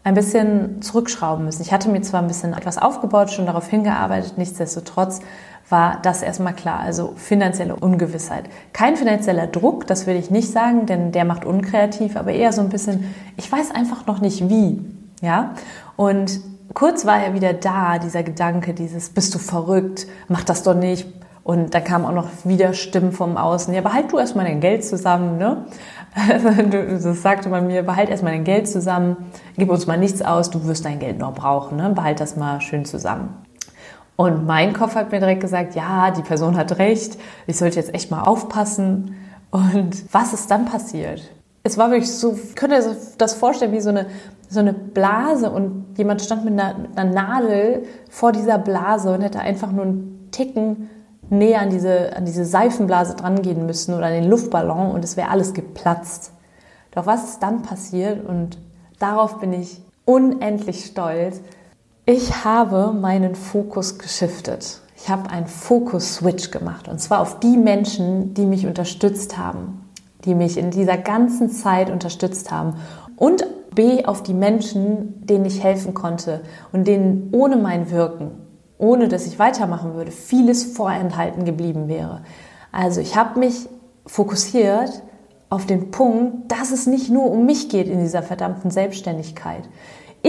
ein 0.07 0.15
bisschen 0.15 0.83
zurückschrauben 0.83 1.45
müssen. 1.45 1.63
Ich 1.63 1.73
hatte 1.73 1.89
mir 1.89 2.01
zwar 2.03 2.23
ein 2.23 2.29
bisschen 2.29 2.53
etwas 2.53 2.79
aufgebaut, 2.79 3.33
schon 3.33 3.47
darauf 3.47 3.67
hingearbeitet, 3.67 4.39
nichtsdestotrotz 4.39 5.21
war 5.69 5.99
das 6.03 6.23
erstmal 6.23 6.55
klar. 6.55 6.79
Also 6.79 7.15
finanzielle 7.17 7.75
Ungewissheit. 7.75 8.45
Kein 8.73 8.97
finanzieller 8.97 9.49
Druck, 9.49 9.87
das 9.89 10.07
will 10.07 10.15
ich 10.15 10.31
nicht 10.31 10.53
sagen, 10.53 10.87
denn 10.87 11.11
der 11.11 11.25
macht 11.25 11.45
unkreativ, 11.45 12.17
aber 12.17 12.31
eher 12.31 12.53
so 12.53 12.61
ein 12.61 12.69
bisschen, 12.69 13.13
ich 13.37 13.51
weiß 13.51 13.73
einfach 13.73 14.07
noch 14.07 14.21
nicht 14.21 14.49
wie. 14.49 14.81
Ja? 15.23 15.55
Und 15.97 16.41
kurz 16.73 17.05
war 17.05 17.21
er 17.21 17.35
wieder 17.35 17.53
da, 17.53 17.99
dieser 17.99 18.23
Gedanke, 18.23 18.75
dieses, 18.75 19.11
bist 19.11 19.35
du 19.35 19.41
verrückt, 19.41 20.07
mach 20.29 20.45
das 20.45 20.63
doch 20.63 20.75
nicht, 20.77 21.09
und 21.47 21.75
da 21.75 21.81
kam 21.81 22.05
auch 22.05 22.13
noch 22.13 22.27
wieder 22.43 22.73
Stimmen 22.73 23.13
vom 23.13 23.37
Außen. 23.37 23.73
Ja, 23.73 23.81
behalt 23.81 24.11
du 24.11 24.19
erstmal 24.19 24.47
dein 24.47 24.59
Geld 24.59 24.85
zusammen, 24.85 25.39
ne? 25.39 25.67
Das 26.91 27.23
sagte 27.23 27.49
man 27.49 27.69
mir, 27.69 27.85
behalt 27.85 28.11
erstmal 28.11 28.33
dein 28.33 28.43
Geld 28.43 28.67
zusammen, 28.69 29.17
gib 29.57 29.71
uns 29.71 29.87
mal 29.87 29.97
nichts 29.97 30.23
aus, 30.23 30.51
du 30.51 30.67
wirst 30.67 30.85
dein 30.85 30.99
Geld 30.99 31.21
noch 31.21 31.35
brauchen, 31.35 31.77
ne? 31.77 31.91
Behalt 31.91 32.19
das 32.19 32.35
mal 32.35 32.61
schön 32.61 32.85
zusammen. 32.85 33.29
Und 34.17 34.45
mein 34.45 34.73
Kopf 34.73 34.97
hat 34.97 35.13
mir 35.13 35.21
direkt 35.21 35.41
gesagt, 35.41 35.77
ja, 35.77 36.11
die 36.11 36.23
Person 36.23 36.57
hat 36.57 36.79
recht, 36.79 37.17
ich 37.47 37.57
sollte 37.57 37.77
jetzt 37.77 37.95
echt 37.95 38.11
mal 38.11 38.23
aufpassen. 38.23 39.15
Und 39.53 40.13
was 40.13 40.33
ist 40.33 40.51
dann 40.51 40.65
passiert? 40.65 41.31
Es 41.63 41.79
war 41.79 41.91
wirklich 41.91 42.11
so, 42.13 42.37
könnt 42.57 42.73
ihr 42.73 42.83
das 43.19 43.35
vorstellen 43.35 43.71
wie 43.71 43.81
so 43.81 43.91
eine, 43.91 44.07
so 44.49 44.59
eine 44.59 44.73
Blase 44.73 45.49
und 45.49 45.95
jemand 45.97 46.23
stand 46.23 46.45
mit 46.45 46.59
einer, 46.59 46.77
mit 46.77 46.99
einer 46.99 47.09
Nadel 47.09 47.85
vor 48.11 48.33
dieser 48.33 48.59
Blase 48.59 49.15
und 49.15 49.21
hätte 49.21 49.39
einfach 49.39 49.71
nur 49.71 49.85
einen 49.85 50.29
Ticken 50.33 50.91
näher 51.31 51.61
an 51.61 51.71
diese, 51.71 52.17
an 52.17 52.25
diese 52.25 52.45
Seifenblase 52.45 53.15
drangehen 53.15 53.67
müssen 53.67 53.95
oder 53.95 54.07
an 54.07 54.13
den 54.13 54.29
Luftballon 54.29 54.93
und 54.93 55.05
es 55.05 55.17
wäre 55.17 55.31
alles 55.31 55.55
geplatzt. 55.55 56.33
Doch 56.93 57.07
was 57.07 57.25
ist 57.25 57.43
dann 57.43 57.63
passiert? 57.63 58.25
Und 58.25 58.59
darauf 58.99 59.39
bin 59.39 59.53
ich 59.53 59.81
unendlich 60.05 60.87
stolz. 60.87 61.41
Ich 62.07 62.45
habe 62.45 62.93
meinen 62.93 63.35
Fokus 63.35 63.99
geschiftet. 63.99 64.81
Ich 64.97 65.11
habe 65.11 65.29
einen 65.29 65.47
Fokus-Switch 65.47 66.51
gemacht 66.51 66.89
und 66.89 67.01
zwar 67.01 67.21
auf 67.21 67.39
die 67.41 67.57
Menschen, 67.57 68.33
die 68.35 68.47
mich 68.47 68.67
unterstützt 68.67 69.37
haben, 69.37 69.83
die 70.25 70.35
mich 70.35 70.57
in 70.57 70.71
dieser 70.71 70.97
ganzen 70.97 71.51
Zeit 71.51 71.91
unterstützt 71.91 72.51
haben 72.51 72.77
und 73.17 73.45
B 73.75 74.07
auf 74.07 74.23
die 74.23 74.33
Menschen, 74.33 75.27
denen 75.27 75.45
ich 75.45 75.63
helfen 75.63 75.93
konnte 75.93 76.41
und 76.73 76.89
denen 76.89 77.29
ohne 77.33 77.57
mein 77.57 77.91
Wirken 77.91 78.46
ohne 78.79 79.09
dass 79.09 79.27
ich 79.27 79.39
weitermachen 79.39 79.95
würde, 79.95 80.11
vieles 80.11 80.65
vorenthalten 80.65 81.45
geblieben 81.45 81.89
wäre. 81.89 82.23
Also 82.73 83.01
ich 83.01 83.17
habe 83.17 83.39
mich 83.39 83.69
fokussiert 84.07 85.03
auf 85.49 85.67
den 85.67 85.91
Punkt, 85.91 86.51
dass 86.51 86.73
es 86.73 86.87
nicht 86.87 87.11
nur 87.11 87.31
um 87.31 87.47
mich 87.47 87.69
geht 87.69 87.89
in 87.89 88.01
dieser 88.01 88.23
verdammten 88.23 88.71
Selbstständigkeit. 88.71 89.63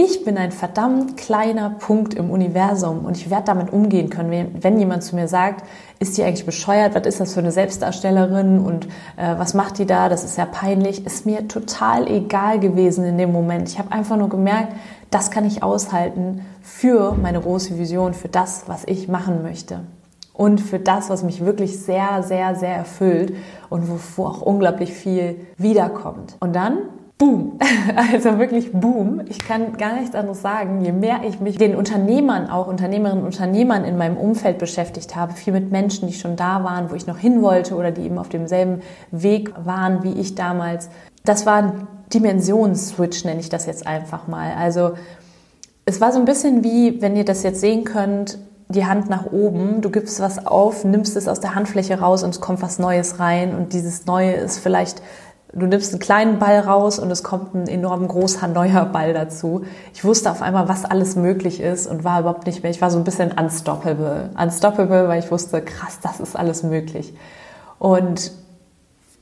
Ich 0.00 0.24
bin 0.24 0.38
ein 0.38 0.52
verdammt 0.52 1.16
kleiner 1.16 1.70
Punkt 1.70 2.14
im 2.14 2.30
Universum 2.30 3.04
und 3.04 3.16
ich 3.16 3.30
werde 3.30 3.46
damit 3.46 3.72
umgehen 3.72 4.10
können. 4.10 4.54
Wenn 4.60 4.78
jemand 4.78 5.02
zu 5.02 5.16
mir 5.16 5.26
sagt, 5.26 5.64
ist 5.98 6.16
die 6.16 6.22
eigentlich 6.22 6.46
bescheuert, 6.46 6.94
was 6.94 7.04
ist 7.04 7.18
das 7.18 7.34
für 7.34 7.40
eine 7.40 7.50
Selbstdarstellerin 7.50 8.60
und 8.60 8.86
äh, 9.16 9.36
was 9.36 9.54
macht 9.54 9.78
die 9.78 9.86
da, 9.86 10.08
das 10.08 10.22
ist 10.22 10.38
ja 10.38 10.46
peinlich, 10.46 11.04
ist 11.04 11.26
mir 11.26 11.48
total 11.48 12.06
egal 12.06 12.60
gewesen 12.60 13.04
in 13.04 13.18
dem 13.18 13.32
Moment. 13.32 13.70
Ich 13.70 13.78
habe 13.80 13.90
einfach 13.90 14.16
nur 14.16 14.28
gemerkt, 14.28 14.72
das 15.10 15.30
kann 15.30 15.44
ich 15.44 15.62
aushalten 15.62 16.44
für 16.62 17.14
meine 17.14 17.40
große 17.40 17.78
Vision, 17.78 18.14
für 18.14 18.28
das, 18.28 18.64
was 18.66 18.84
ich 18.86 19.08
machen 19.08 19.42
möchte. 19.42 19.80
Und 20.32 20.60
für 20.60 20.78
das, 20.78 21.10
was 21.10 21.24
mich 21.24 21.44
wirklich 21.44 21.80
sehr, 21.80 22.22
sehr, 22.22 22.54
sehr 22.54 22.74
erfüllt 22.74 23.34
und 23.70 23.88
wo 24.16 24.24
auch 24.24 24.40
unglaublich 24.40 24.92
viel 24.92 25.40
wiederkommt. 25.56 26.36
Und 26.40 26.54
dann 26.54 26.78
Boom. 27.18 27.58
Also 27.96 28.38
wirklich 28.38 28.70
Boom. 28.72 29.22
Ich 29.28 29.40
kann 29.40 29.76
gar 29.76 29.94
nichts 29.94 30.14
anderes 30.14 30.40
sagen. 30.40 30.84
Je 30.84 30.92
mehr 30.92 31.20
ich 31.26 31.40
mich 31.40 31.58
den 31.58 31.74
Unternehmern, 31.74 32.48
auch 32.48 32.68
Unternehmerinnen 32.68 33.24
und 33.24 33.26
Unternehmern 33.26 33.84
in 33.84 33.96
meinem 33.96 34.16
Umfeld 34.16 34.58
beschäftigt 34.58 35.16
habe, 35.16 35.32
viel 35.32 35.52
mit 35.52 35.72
Menschen, 35.72 36.06
die 36.06 36.14
schon 36.14 36.36
da 36.36 36.62
waren, 36.62 36.90
wo 36.90 36.94
ich 36.94 37.08
noch 37.08 37.18
hin 37.18 37.42
wollte 37.42 37.74
oder 37.74 37.90
die 37.90 38.02
eben 38.02 38.18
auf 38.18 38.28
demselben 38.28 38.82
Weg 39.10 39.52
waren 39.64 40.04
wie 40.04 40.12
ich 40.12 40.36
damals. 40.36 40.90
Das 41.28 41.44
war 41.44 41.56
ein 41.56 41.86
Dimensionsswitch, 42.12 43.24
nenne 43.24 43.40
ich 43.40 43.50
das 43.50 43.66
jetzt 43.66 43.86
einfach 43.86 44.26
mal. 44.28 44.54
Also 44.54 44.92
es 45.84 46.00
war 46.00 46.12
so 46.12 46.18
ein 46.18 46.24
bisschen 46.24 46.64
wie, 46.64 47.02
wenn 47.02 47.16
ihr 47.16 47.24
das 47.24 47.42
jetzt 47.42 47.60
sehen 47.60 47.84
könnt, 47.84 48.38
die 48.68 48.86
Hand 48.86 49.08
nach 49.08 49.26
oben, 49.32 49.80
du 49.80 49.90
gibst 49.90 50.20
was 50.20 50.46
auf, 50.46 50.84
nimmst 50.84 51.16
es 51.16 51.28
aus 51.28 51.40
der 51.40 51.54
Handfläche 51.54 52.00
raus 52.00 52.22
und 52.22 52.30
es 52.30 52.40
kommt 52.40 52.62
was 52.62 52.78
Neues 52.78 53.18
rein 53.18 53.54
und 53.54 53.72
dieses 53.72 54.06
Neue 54.06 54.32
ist 54.32 54.58
vielleicht 54.58 55.02
du 55.52 55.66
nimmst 55.66 55.92
einen 55.92 56.00
kleinen 56.00 56.38
Ball 56.38 56.60
raus 56.60 56.98
und 56.98 57.10
es 57.10 57.22
kommt 57.22 57.54
ein 57.54 57.68
enorm 57.68 58.06
großer 58.06 58.48
neuer 58.48 58.84
Ball 58.84 59.14
dazu. 59.14 59.64
Ich 59.94 60.04
wusste 60.04 60.30
auf 60.30 60.42
einmal, 60.42 60.68
was 60.68 60.84
alles 60.84 61.16
möglich 61.16 61.60
ist 61.60 61.86
und 61.86 62.04
war 62.04 62.20
überhaupt 62.20 62.46
nicht 62.46 62.62
mehr, 62.62 62.70
ich 62.70 62.80
war 62.80 62.90
so 62.90 62.98
ein 62.98 63.04
bisschen 63.04 63.32
unstoppable. 63.32 64.30
Unstoppable, 64.38 65.08
weil 65.08 65.20
ich 65.20 65.30
wusste, 65.30 65.62
krass, 65.62 66.00
das 66.02 66.20
ist 66.20 66.36
alles 66.36 66.62
möglich. 66.62 67.14
Und 67.78 68.32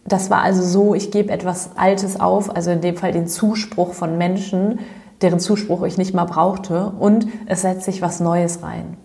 das 0.09 0.31
war 0.31 0.43
also 0.43 0.63
so, 0.63 0.95
ich 0.95 1.11
gebe 1.11 1.33
etwas 1.33 1.71
Altes 1.77 2.21
auf, 2.21 2.55
also 2.55 2.71
in 2.71 2.81
dem 2.81 2.97
Fall 2.97 3.13
den 3.13 3.27
Zuspruch 3.27 3.93
von 3.93 4.19
Menschen, 4.19 4.81
deren 5.23 5.41
Zuspruch 5.41 5.83
ich 5.85 5.99
nicht 5.99 6.15
mal 6.15 6.25
brauchte 6.25 6.93
und 6.99 7.27
es 7.47 7.63
setzt 7.63 7.85
sich 7.85 8.03
was 8.03 8.21
Neues 8.21 8.63
rein. 8.63 8.97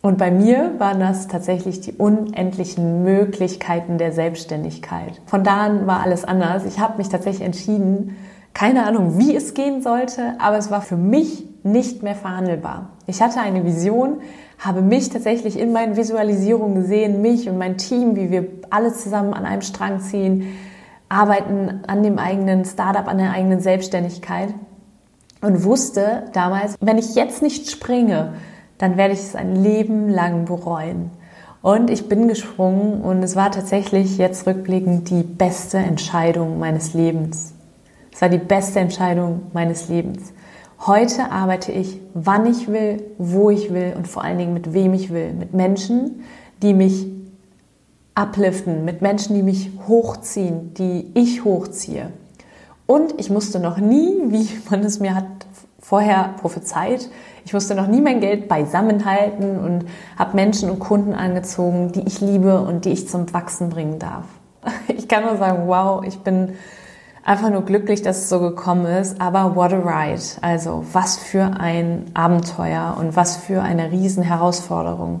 Und 0.00 0.18
bei 0.18 0.32
mir 0.32 0.72
waren 0.78 0.98
das 0.98 1.28
tatsächlich 1.28 1.80
die 1.80 1.92
unendlichen 1.92 3.04
Möglichkeiten 3.04 3.98
der 3.98 4.10
Selbstständigkeit. 4.10 5.20
Von 5.26 5.44
da 5.44 5.58
an 5.58 5.86
war 5.86 6.00
alles 6.02 6.24
anders. 6.24 6.64
Ich 6.64 6.80
habe 6.80 6.98
mich 6.98 7.08
tatsächlich 7.08 7.44
entschieden, 7.44 8.16
keine 8.52 8.84
Ahnung, 8.84 9.18
wie 9.18 9.36
es 9.36 9.54
gehen 9.54 9.80
sollte, 9.80 10.34
aber 10.38 10.58
es 10.58 10.72
war 10.72 10.82
für 10.82 10.96
mich 10.96 11.46
nicht 11.62 12.02
mehr 12.02 12.16
verhandelbar. 12.16 12.90
Ich 13.06 13.22
hatte 13.22 13.40
eine 13.40 13.64
Vision, 13.64 14.20
habe 14.62 14.80
mich 14.80 15.08
tatsächlich 15.08 15.58
in 15.58 15.72
meinen 15.72 15.96
Visualisierungen 15.96 16.76
gesehen, 16.76 17.20
mich 17.20 17.48
und 17.48 17.58
mein 17.58 17.78
Team, 17.78 18.14
wie 18.14 18.30
wir 18.30 18.46
alle 18.70 18.92
zusammen 18.92 19.34
an 19.34 19.44
einem 19.44 19.62
Strang 19.62 20.00
ziehen, 20.00 20.54
arbeiten 21.08 21.80
an 21.86 22.02
dem 22.02 22.18
eigenen 22.18 22.64
Startup, 22.64 23.06
an 23.08 23.18
der 23.18 23.32
eigenen 23.32 23.60
Selbstständigkeit 23.60 24.54
und 25.40 25.64
wusste 25.64 26.24
damals, 26.32 26.76
wenn 26.80 26.96
ich 26.96 27.16
jetzt 27.16 27.42
nicht 27.42 27.70
springe, 27.70 28.34
dann 28.78 28.96
werde 28.96 29.14
ich 29.14 29.20
es 29.20 29.34
ein 29.34 29.56
Leben 29.56 30.08
lang 30.08 30.44
bereuen. 30.44 31.10
Und 31.60 31.90
ich 31.90 32.08
bin 32.08 32.28
gesprungen 32.28 33.02
und 33.02 33.22
es 33.22 33.36
war 33.36 33.50
tatsächlich 33.50 34.16
jetzt 34.16 34.46
rückblickend 34.46 35.10
die 35.10 35.22
beste 35.22 35.78
Entscheidung 35.78 36.58
meines 36.58 36.94
Lebens. 36.94 37.52
Es 38.12 38.20
war 38.22 38.28
die 38.28 38.38
beste 38.38 38.80
Entscheidung 38.80 39.42
meines 39.52 39.88
Lebens. 39.88 40.32
Heute 40.84 41.30
arbeite 41.30 41.70
ich, 41.70 42.00
wann 42.12 42.44
ich 42.44 42.66
will, 42.66 43.04
wo 43.16 43.50
ich 43.50 43.72
will 43.72 43.94
und 43.96 44.08
vor 44.08 44.24
allen 44.24 44.38
Dingen 44.38 44.52
mit 44.52 44.72
wem 44.72 44.94
ich 44.94 45.12
will. 45.12 45.32
Mit 45.32 45.54
Menschen, 45.54 46.24
die 46.60 46.74
mich 46.74 47.06
upliften, 48.16 48.84
mit 48.84 49.00
Menschen, 49.00 49.36
die 49.36 49.44
mich 49.44 49.70
hochziehen, 49.86 50.74
die 50.74 51.08
ich 51.14 51.44
hochziehe. 51.44 52.10
Und 52.86 53.14
ich 53.18 53.30
musste 53.30 53.60
noch 53.60 53.78
nie, 53.78 54.12
wie 54.26 54.48
man 54.70 54.80
es 54.80 54.98
mir 54.98 55.14
hat 55.14 55.26
vorher 55.78 56.34
prophezeit, 56.40 57.08
ich 57.44 57.52
musste 57.52 57.76
noch 57.76 57.86
nie 57.86 58.00
mein 58.00 58.18
Geld 58.20 58.48
beisammenhalten 58.48 59.60
und 59.60 59.84
habe 60.18 60.34
Menschen 60.34 60.68
und 60.68 60.80
Kunden 60.80 61.14
angezogen, 61.14 61.92
die 61.92 62.02
ich 62.08 62.20
liebe 62.20 62.60
und 62.60 62.86
die 62.86 62.90
ich 62.90 63.08
zum 63.08 63.32
Wachsen 63.32 63.68
bringen 63.68 64.00
darf. 64.00 64.24
Ich 64.88 65.06
kann 65.06 65.24
nur 65.24 65.36
sagen, 65.36 65.68
wow, 65.68 66.02
ich 66.04 66.18
bin 66.18 66.54
einfach 67.24 67.50
nur 67.50 67.62
glücklich, 67.62 68.02
dass 68.02 68.18
es 68.18 68.28
so 68.28 68.40
gekommen 68.40 68.86
ist. 68.86 69.20
Aber 69.20 69.56
what 69.56 69.72
a 69.72 69.78
ride. 69.78 70.22
Also 70.40 70.84
was 70.92 71.18
für 71.18 71.44
ein 71.58 72.06
Abenteuer 72.14 72.96
und 72.98 73.16
was 73.16 73.36
für 73.36 73.62
eine 73.62 73.90
riesen 73.90 74.22
Herausforderung. 74.22 75.20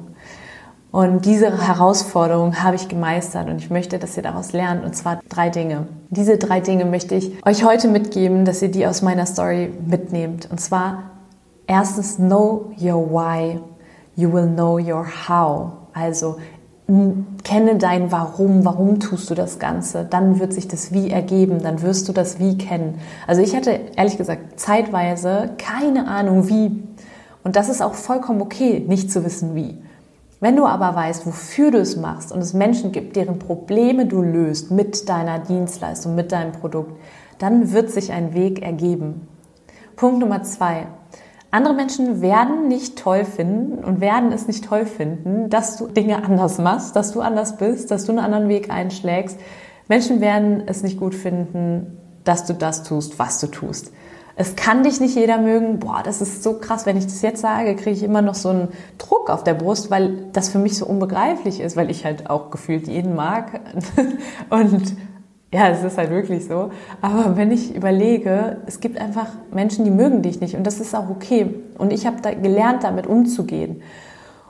Und 0.92 1.24
diese 1.24 1.66
Herausforderung 1.66 2.62
habe 2.62 2.76
ich 2.76 2.86
gemeistert 2.86 3.48
und 3.48 3.56
ich 3.56 3.70
möchte, 3.70 3.98
dass 3.98 4.14
ihr 4.18 4.22
daraus 4.22 4.52
lernt. 4.52 4.84
Und 4.84 4.94
zwar 4.94 5.20
drei 5.30 5.48
Dinge. 5.48 5.86
Diese 6.10 6.36
drei 6.36 6.60
Dinge 6.60 6.84
möchte 6.84 7.14
ich 7.14 7.32
euch 7.46 7.64
heute 7.64 7.88
mitgeben, 7.88 8.44
dass 8.44 8.60
ihr 8.60 8.70
die 8.70 8.86
aus 8.86 9.00
meiner 9.00 9.24
Story 9.24 9.72
mitnehmt. 9.86 10.50
Und 10.50 10.60
zwar 10.60 11.04
erstens, 11.66 12.16
know 12.16 12.72
your 12.78 13.10
why. 13.10 13.58
You 14.16 14.30
will 14.30 14.48
know 14.48 14.78
your 14.78 15.06
how. 15.28 15.72
Also 15.94 16.36
kenne 17.44 17.76
dein 17.76 18.12
Warum, 18.12 18.64
warum 18.64 19.00
tust 19.00 19.30
du 19.30 19.34
das 19.34 19.58
Ganze, 19.58 20.04
dann 20.04 20.40
wird 20.40 20.52
sich 20.52 20.68
das 20.68 20.92
Wie 20.92 21.10
ergeben, 21.10 21.62
dann 21.62 21.82
wirst 21.82 22.08
du 22.08 22.12
das 22.12 22.38
Wie 22.38 22.58
kennen. 22.58 22.98
Also 23.26 23.42
ich 23.42 23.54
hatte 23.56 23.78
ehrlich 23.96 24.18
gesagt 24.18 24.58
zeitweise 24.60 25.50
keine 25.58 26.08
Ahnung 26.08 26.48
wie. 26.48 26.82
Und 27.44 27.56
das 27.56 27.68
ist 27.68 27.82
auch 27.82 27.94
vollkommen 27.94 28.40
okay, 28.40 28.84
nicht 28.86 29.10
zu 29.10 29.24
wissen 29.24 29.54
wie. 29.54 29.78
Wenn 30.40 30.56
du 30.56 30.66
aber 30.66 30.94
weißt, 30.94 31.24
wofür 31.26 31.70
du 31.70 31.78
es 31.78 31.96
machst 31.96 32.32
und 32.32 32.40
es 32.40 32.52
Menschen 32.52 32.90
gibt, 32.90 33.14
deren 33.14 33.38
Probleme 33.38 34.06
du 34.06 34.22
löst 34.22 34.70
mit 34.70 35.08
deiner 35.08 35.38
Dienstleistung, 35.38 36.14
mit 36.14 36.32
deinem 36.32 36.52
Produkt, 36.52 36.98
dann 37.38 37.72
wird 37.72 37.90
sich 37.90 38.12
ein 38.12 38.34
Weg 38.34 38.60
ergeben. 38.62 39.28
Punkt 39.94 40.18
Nummer 40.18 40.42
zwei. 40.42 40.86
Andere 41.54 41.74
Menschen 41.74 42.22
werden 42.22 42.66
nicht 42.66 42.98
toll 42.98 43.26
finden 43.26 43.84
und 43.84 44.00
werden 44.00 44.32
es 44.32 44.46
nicht 44.46 44.64
toll 44.64 44.86
finden, 44.86 45.50
dass 45.50 45.76
du 45.76 45.86
Dinge 45.86 46.24
anders 46.24 46.56
machst, 46.56 46.96
dass 46.96 47.12
du 47.12 47.20
anders 47.20 47.58
bist, 47.58 47.90
dass 47.90 48.06
du 48.06 48.12
einen 48.12 48.20
anderen 48.20 48.48
Weg 48.48 48.70
einschlägst. 48.70 49.38
Menschen 49.86 50.22
werden 50.22 50.62
es 50.64 50.82
nicht 50.82 50.98
gut 50.98 51.14
finden, 51.14 51.98
dass 52.24 52.46
du 52.46 52.54
das 52.54 52.84
tust, 52.84 53.18
was 53.18 53.38
du 53.38 53.48
tust. 53.48 53.92
Es 54.34 54.56
kann 54.56 54.82
dich 54.82 54.98
nicht 54.98 55.14
jeder 55.14 55.36
mögen. 55.36 55.78
Boah, 55.78 56.00
das 56.02 56.22
ist 56.22 56.42
so 56.42 56.54
krass. 56.54 56.86
Wenn 56.86 56.96
ich 56.96 57.04
das 57.04 57.20
jetzt 57.20 57.42
sage, 57.42 57.76
kriege 57.76 57.90
ich 57.90 58.02
immer 58.02 58.22
noch 58.22 58.34
so 58.34 58.48
einen 58.48 58.68
Druck 58.96 59.28
auf 59.28 59.44
der 59.44 59.52
Brust, 59.52 59.90
weil 59.90 60.30
das 60.32 60.48
für 60.48 60.58
mich 60.58 60.78
so 60.78 60.86
unbegreiflich 60.86 61.60
ist, 61.60 61.76
weil 61.76 61.90
ich 61.90 62.06
halt 62.06 62.30
auch 62.30 62.50
gefühlt 62.50 62.88
jeden 62.88 63.14
mag. 63.14 63.60
Und 64.48 64.94
ja, 65.52 65.68
es 65.68 65.84
ist 65.84 65.98
halt 65.98 66.10
wirklich 66.10 66.46
so. 66.46 66.70
Aber 67.02 67.36
wenn 67.36 67.50
ich 67.50 67.76
überlege, 67.76 68.58
es 68.66 68.80
gibt 68.80 68.98
einfach 68.98 69.28
Menschen, 69.52 69.84
die 69.84 69.90
mögen 69.90 70.22
dich 70.22 70.40
nicht 70.40 70.56
und 70.56 70.66
das 70.66 70.80
ist 70.80 70.94
auch 70.94 71.10
okay. 71.10 71.54
Und 71.76 71.92
ich 71.92 72.06
habe 72.06 72.16
da 72.22 72.32
gelernt, 72.32 72.84
damit 72.84 73.06
umzugehen. 73.06 73.82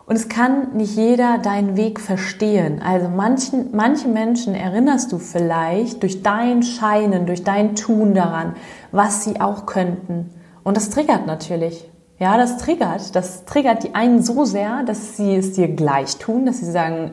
Und 0.06 0.16
es 0.16 0.28
kann 0.28 0.76
nicht 0.76 0.96
jeder 0.96 1.38
deinen 1.38 1.76
Weg 1.76 1.98
verstehen. 1.98 2.80
Also 2.82 3.08
manchen, 3.08 3.70
manche 3.72 4.08
Menschen 4.08 4.54
erinnerst 4.54 5.10
du 5.10 5.18
vielleicht 5.18 6.02
durch 6.02 6.22
dein 6.22 6.62
Scheinen, 6.62 7.26
durch 7.26 7.42
dein 7.42 7.74
Tun 7.74 8.14
daran, 8.14 8.54
was 8.92 9.24
sie 9.24 9.40
auch 9.40 9.66
könnten. 9.66 10.30
Und 10.62 10.76
das 10.76 10.90
triggert 10.90 11.26
natürlich. 11.26 11.88
Ja, 12.18 12.36
das 12.36 12.58
triggert. 12.58 13.16
Das 13.16 13.44
triggert 13.44 13.82
die 13.82 13.94
einen 13.94 14.22
so 14.22 14.44
sehr, 14.44 14.84
dass 14.84 15.16
sie 15.16 15.34
es 15.34 15.54
dir 15.54 15.68
gleich 15.68 16.18
tun, 16.18 16.46
dass 16.46 16.58
sie 16.58 16.70
sagen, 16.70 17.12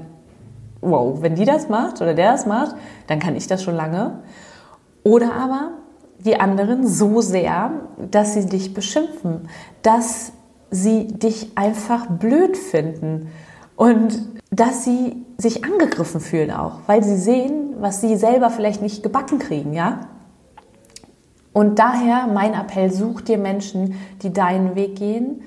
wow, 0.81 1.21
wenn 1.21 1.35
die 1.35 1.45
das 1.45 1.69
macht 1.69 2.01
oder 2.01 2.13
der 2.13 2.31
das 2.31 2.45
macht, 2.45 2.75
dann 3.07 3.19
kann 3.19 3.35
ich 3.35 3.47
das 3.47 3.63
schon 3.63 3.75
lange. 3.75 4.19
Oder 5.03 5.33
aber 5.33 5.71
die 6.19 6.39
anderen 6.39 6.87
so 6.87 7.21
sehr, 7.21 7.71
dass 8.11 8.33
sie 8.33 8.45
dich 8.45 8.73
beschimpfen, 8.73 9.49
dass 9.81 10.33
sie 10.71 11.07
dich 11.07 11.57
einfach 11.57 12.07
blöd 12.07 12.57
finden 12.57 13.29
und 13.75 14.27
dass 14.51 14.83
sie 14.83 15.25
sich 15.37 15.63
angegriffen 15.63 16.19
fühlen 16.19 16.51
auch, 16.51 16.79
weil 16.87 17.03
sie 17.03 17.15
sehen, 17.15 17.75
was 17.79 18.01
sie 18.01 18.17
selber 18.17 18.49
vielleicht 18.49 18.81
nicht 18.81 19.03
gebacken 19.03 19.39
kriegen, 19.39 19.73
ja? 19.73 20.01
Und 21.53 21.79
daher 21.79 22.27
mein 22.27 22.53
Appell, 22.53 22.91
such 22.91 23.21
dir 23.21 23.37
Menschen, 23.37 23.95
die 24.21 24.31
deinen 24.31 24.75
Weg 24.75 24.97
gehen 24.97 25.41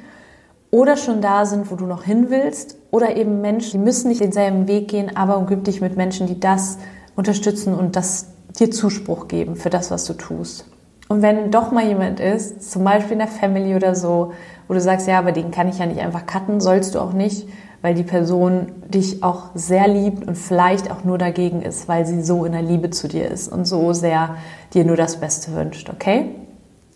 oder 0.71 0.97
schon 0.97 1.21
da 1.21 1.45
sind, 1.45 1.71
wo 1.71 1.77
du 1.77 1.87
noch 1.87 2.05
hin 2.05 2.27
willst 2.29 2.77
oder 2.93 3.17
eben 3.17 3.41
Menschen, 3.41 3.73
die 3.73 3.85
müssen 3.85 4.09
nicht 4.09 4.21
denselben 4.21 4.69
Weg 4.69 4.87
gehen, 4.87 5.17
aber 5.17 5.39
umgib 5.39 5.65
dich 5.65 5.81
mit 5.81 5.97
Menschen, 5.97 6.29
die 6.29 6.39
das 6.39 6.79
unterstützen 7.17 7.75
und 7.75 7.97
das 7.97 8.29
dir 8.61 8.71
Zuspruch 8.71 9.27
geben 9.27 9.57
für 9.57 9.71
das, 9.71 9.91
was 9.91 10.05
du 10.05 10.13
tust. 10.13 10.67
Und 11.09 11.23
wenn 11.23 11.51
doch 11.51 11.73
mal 11.73 11.87
jemand 11.87 12.21
ist, 12.21 12.71
zum 12.71 12.85
Beispiel 12.85 13.15
in 13.15 13.19
der 13.19 13.29
Family 13.29 13.75
oder 13.75 13.95
so, 13.95 14.33
wo 14.69 14.75
du 14.75 14.81
sagst, 14.81 15.09
ja, 15.09 15.19
aber 15.19 15.33
den 15.33 15.51
kann 15.51 15.69
ich 15.69 15.79
ja 15.79 15.87
nicht 15.87 16.01
einfach 16.01 16.27
cutten, 16.27 16.61
sollst 16.61 16.95
du 16.95 17.01
auch 17.01 17.15
nicht, 17.15 17.49
weil 17.81 17.95
die 17.95 18.03
Person 18.03 18.73
dich 18.89 19.23
auch 19.23 19.51
sehr 19.55 19.89
liebt 19.89 20.29
und 20.29 20.37
vielleicht 20.37 20.91
auch 20.91 21.03
nur 21.03 21.19
dagegen 21.19 21.63
ist, 21.63 21.89
weil 21.89 22.07
sie 22.07 22.23
so 22.23 22.45
in 22.45 22.53
der 22.53 22.63
Liebe 22.63 22.91
zu 22.91 23.09
dir 23.09 23.29
ist 23.29 23.51
und 23.51 23.67
so 23.67 23.95
sehr 23.95 24.37
dir 24.75 24.85
nur 24.85 24.97
das 24.97 25.19
Beste 25.19 25.55
wünscht, 25.55 25.91
okay? 25.91 26.27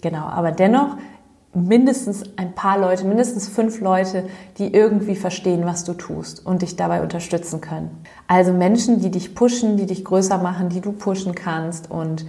Genau, 0.03 0.27
aber 0.27 0.53
dennoch 0.53 0.97
mindestens 1.57 2.23
ein 2.37 2.55
paar 2.55 2.79
Leute, 2.79 3.07
mindestens 3.07 3.49
fünf 3.49 3.81
Leute, 3.81 4.25
die 4.59 4.73
irgendwie 4.73 5.17
verstehen, 5.17 5.65
was 5.65 5.85
du 5.85 5.95
tust 5.95 6.45
und 6.45 6.63
dich 6.63 6.77
dabei 6.77 7.03
unterstützen 7.03 7.61
können. 7.61 8.03
Also 8.29 8.53
Menschen, 8.53 9.01
die 9.01 9.11
dich 9.11 9.35
pushen, 9.35 9.77
die 9.77 9.87
dich 9.87 10.05
größer 10.05 10.39
machen, 10.39 10.69
die 10.69 10.81
du 10.81 10.93
pushen 10.93 11.35
kannst 11.35 11.91
und 11.91 12.27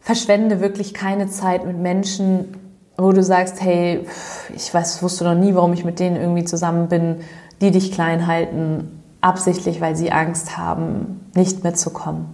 verschwende 0.00 0.60
wirklich 0.60 0.94
keine 0.94 1.28
Zeit 1.28 1.64
mit 1.64 1.78
Menschen, 1.78 2.56
wo 2.96 3.12
du 3.12 3.22
sagst, 3.22 3.62
hey, 3.62 4.06
ich 4.54 4.72
weiß, 4.72 5.02
wusste 5.02 5.24
noch 5.24 5.34
nie, 5.34 5.54
warum 5.54 5.72
ich 5.72 5.84
mit 5.84 6.00
denen 6.00 6.16
irgendwie 6.16 6.44
zusammen 6.44 6.88
bin, 6.88 7.16
die 7.60 7.70
dich 7.70 7.92
klein 7.92 8.26
halten, 8.26 9.02
absichtlich, 9.20 9.80
weil 9.80 9.96
sie 9.96 10.12
Angst 10.12 10.56
haben, 10.58 11.30
nicht 11.34 11.64
mitzukommen. 11.64 12.26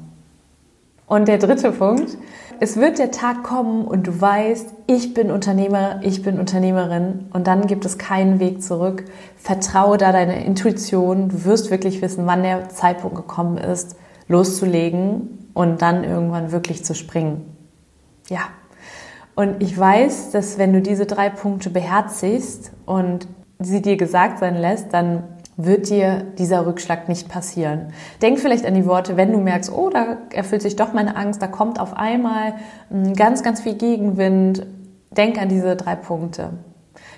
Und 1.07 1.29
der 1.29 1.39
dritte 1.39 1.73
Punkt, 1.73 2.17
es 2.63 2.77
wird 2.77 2.99
der 2.99 3.11
Tag 3.11 3.43
kommen 3.43 3.87
und 3.87 4.07
du 4.07 4.21
weißt, 4.21 4.75
ich 4.87 5.15
bin 5.15 5.31
Unternehmer, 5.31 6.01
ich 6.03 6.23
bin 6.23 6.39
Unternehmerin 6.39 7.29
und 7.33 7.47
dann 7.47 7.67
gibt 7.67 7.87
es 7.87 7.97
keinen 7.97 8.39
Weg 8.39 8.63
zurück. 8.63 9.07
Vertraue 9.39 9.97
da 9.97 10.13
deiner 10.13 10.37
Intuition, 10.37 11.31
du 11.31 11.47
wirst 11.47 11.71
wirklich 11.71 12.03
wissen, 12.03 12.27
wann 12.27 12.43
der 12.43 12.69
Zeitpunkt 12.69 13.17
gekommen 13.17 13.57
ist, 13.57 13.97
loszulegen 14.29 15.49
und 15.55 15.81
dann 15.81 16.05
irgendwann 16.05 16.53
wirklich 16.53 16.85
zu 16.85 16.95
springen. 16.95 17.57
Ja, 18.29 18.43
und 19.35 19.63
ich 19.63 19.77
weiß, 19.77 20.31
dass 20.33 20.59
wenn 20.59 20.75
du 20.75 20.83
diese 20.83 21.07
drei 21.07 21.31
Punkte 21.31 21.71
beherzigst 21.71 22.73
und 22.85 23.27
sie 23.59 23.81
dir 23.81 23.97
gesagt 23.97 24.39
sein 24.39 24.57
lässt, 24.57 24.93
dann 24.93 25.23
wird 25.65 25.89
dir 25.91 26.25
dieser 26.39 26.67
Rückschlag 26.67 27.09
nicht 27.09 27.29
passieren. 27.29 27.93
Denk 28.23 28.39
vielleicht 28.39 28.67
an 28.67 28.75
die 28.75 28.87
Worte, 28.87 29.17
wenn 29.17 29.33
du 29.33 29.39
merkst, 29.39 29.73
oh, 29.73 29.91
da 29.91 30.19
erfüllt 30.33 30.63
sich 30.63 30.77
doch 30.77 30.93
meine 30.93 31.17
Angst, 31.17 31.43
da 31.43 31.47
kommt 31.47 31.81
auf 31.81 31.97
einmal 31.97 32.55
ganz, 33.17 33.43
ganz 33.43 33.61
viel 33.61 33.75
Gegenwind. 33.75 34.67
Denk 35.11 35.41
an 35.41 35.49
diese 35.49 35.77
drei 35.77 35.97
Punkte. 35.97 36.51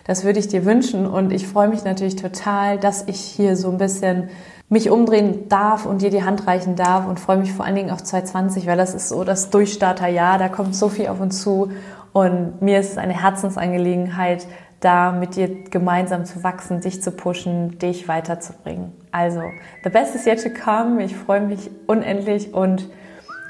Das 0.04 0.24
würde 0.24 0.38
ich 0.38 0.48
dir 0.48 0.64
wünschen 0.64 1.06
und 1.06 1.32
ich 1.32 1.46
freue 1.46 1.68
mich 1.68 1.84
natürlich 1.84 2.16
total, 2.16 2.78
dass 2.78 3.06
ich 3.06 3.20
hier 3.20 3.56
so 3.56 3.70
ein 3.70 3.78
bisschen 3.78 4.30
mich 4.68 4.90
umdrehen 4.90 5.48
darf 5.48 5.84
und 5.84 6.00
dir 6.00 6.10
die 6.10 6.24
Hand 6.24 6.46
reichen 6.46 6.76
darf 6.76 7.06
und 7.06 7.20
freue 7.20 7.36
mich 7.36 7.52
vor 7.52 7.66
allen 7.66 7.76
Dingen 7.76 7.90
auf 7.90 8.02
2020, 8.02 8.66
weil 8.66 8.78
das 8.78 8.94
ist 8.94 9.10
so 9.10 9.22
das 9.22 9.50
Durchstarterjahr, 9.50 10.38
da 10.38 10.48
kommt 10.48 10.74
so 10.74 10.88
viel 10.88 11.08
auf 11.08 11.20
uns 11.20 11.42
zu 11.42 11.70
und 12.12 12.62
mir 12.62 12.80
ist 12.80 12.92
es 12.92 12.98
eine 12.98 13.20
Herzensangelegenheit, 13.20 14.46
da 14.82 15.12
mit 15.12 15.36
dir 15.36 15.64
gemeinsam 15.70 16.24
zu 16.24 16.42
wachsen, 16.42 16.80
dich 16.80 17.02
zu 17.02 17.12
pushen, 17.12 17.78
dich 17.78 18.08
weiterzubringen. 18.08 18.92
Also, 19.10 19.42
the 19.84 19.90
best 19.90 20.14
is 20.14 20.26
yet 20.26 20.42
to 20.42 20.50
come. 20.50 21.02
Ich 21.02 21.16
freue 21.16 21.40
mich 21.40 21.70
unendlich 21.86 22.52
und 22.52 22.88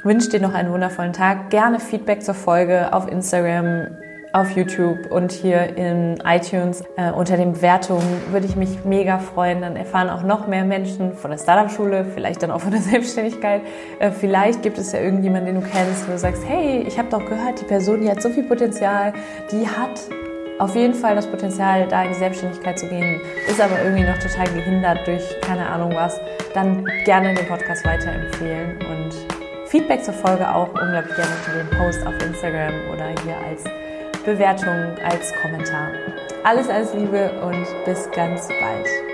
wünsche 0.05 0.31
dir 0.31 0.41
noch 0.41 0.55
einen 0.55 0.73
wundervollen 0.73 1.13
Tag. 1.13 1.51
Gerne 1.51 1.81
Feedback 1.81 2.23
zur 2.23 2.35
Folge 2.35 2.93
auf 2.93 3.09
Instagram 3.09 3.89
auf 4.33 4.51
YouTube 4.57 5.11
und 5.11 5.31
hier 5.31 5.77
in 5.77 6.17
iTunes 6.25 6.83
äh, 6.97 7.11
unter 7.11 7.37
den 7.37 7.53
Bewertungen 7.53 8.03
würde 8.31 8.47
ich 8.47 8.57
mich 8.57 8.85
mega 8.85 9.19
freuen. 9.19 9.61
Dann 9.61 9.77
erfahren 9.77 10.09
auch 10.09 10.23
noch 10.23 10.47
mehr 10.47 10.65
Menschen 10.65 11.13
von 11.13 11.31
der 11.31 11.39
Startup-Schule, 11.39 12.07
vielleicht 12.07 12.43
dann 12.43 12.51
auch 12.51 12.61
von 12.61 12.71
der 12.71 12.81
Selbstständigkeit. 12.81 13.61
Äh, 13.99 14.11
vielleicht 14.11 14.63
gibt 14.63 14.79
es 14.79 14.93
ja 14.93 15.01
irgendjemanden, 15.01 15.55
den 15.55 15.63
du 15.63 15.69
kennst, 15.69 16.09
wo 16.09 16.13
du 16.13 16.19
sagst, 16.19 16.43
hey, 16.47 16.83
ich 16.87 16.99
habe 16.99 17.09
doch 17.11 17.25
gehört, 17.27 17.61
die 17.61 17.65
Person, 17.65 18.01
die 18.01 18.11
hat 18.11 18.23
so 18.23 18.31
viel 18.31 18.45
Potenzial, 18.45 19.13
die 19.51 19.69
hat 19.69 20.01
auf 20.59 20.75
jeden 20.77 20.95
Fall 20.95 21.15
das 21.15 21.27
Potenzial, 21.27 21.89
da 21.89 22.03
in 22.03 22.11
die 22.11 22.19
Selbstständigkeit 22.19 22.79
zu 22.79 22.89
gehen, 22.89 23.21
ist 23.49 23.61
aber 23.61 23.83
irgendwie 23.83 24.05
noch 24.05 24.19
total 24.19 24.49
gehindert 24.49 25.07
durch 25.07 25.23
keine 25.41 25.67
Ahnung 25.67 25.93
was, 25.95 26.21
dann 26.55 26.85
gerne 27.05 27.35
den 27.35 27.47
Podcast 27.47 27.85
weiterempfehlen 27.85 28.79
und 28.79 29.15
Feedback 29.67 30.05
zur 30.05 30.15
Folge 30.15 30.49
auch 30.55 30.69
unglaublich 30.69 31.17
gerne 31.17 31.31
unter 31.39 31.59
dem 31.59 31.79
Post 31.79 32.07
auf 32.07 32.15
Instagram 32.25 32.75
oder 32.93 33.07
hier 33.25 33.37
als 33.49 33.65
Bewertung, 34.25 34.97
als 35.05 35.33
Kommentar. 35.43 35.89
Alles, 36.45 36.69
alles 36.69 36.93
Liebe 36.95 37.31
und 37.43 37.67
bis 37.85 38.11
ganz 38.11 38.49
bald. 38.49 39.12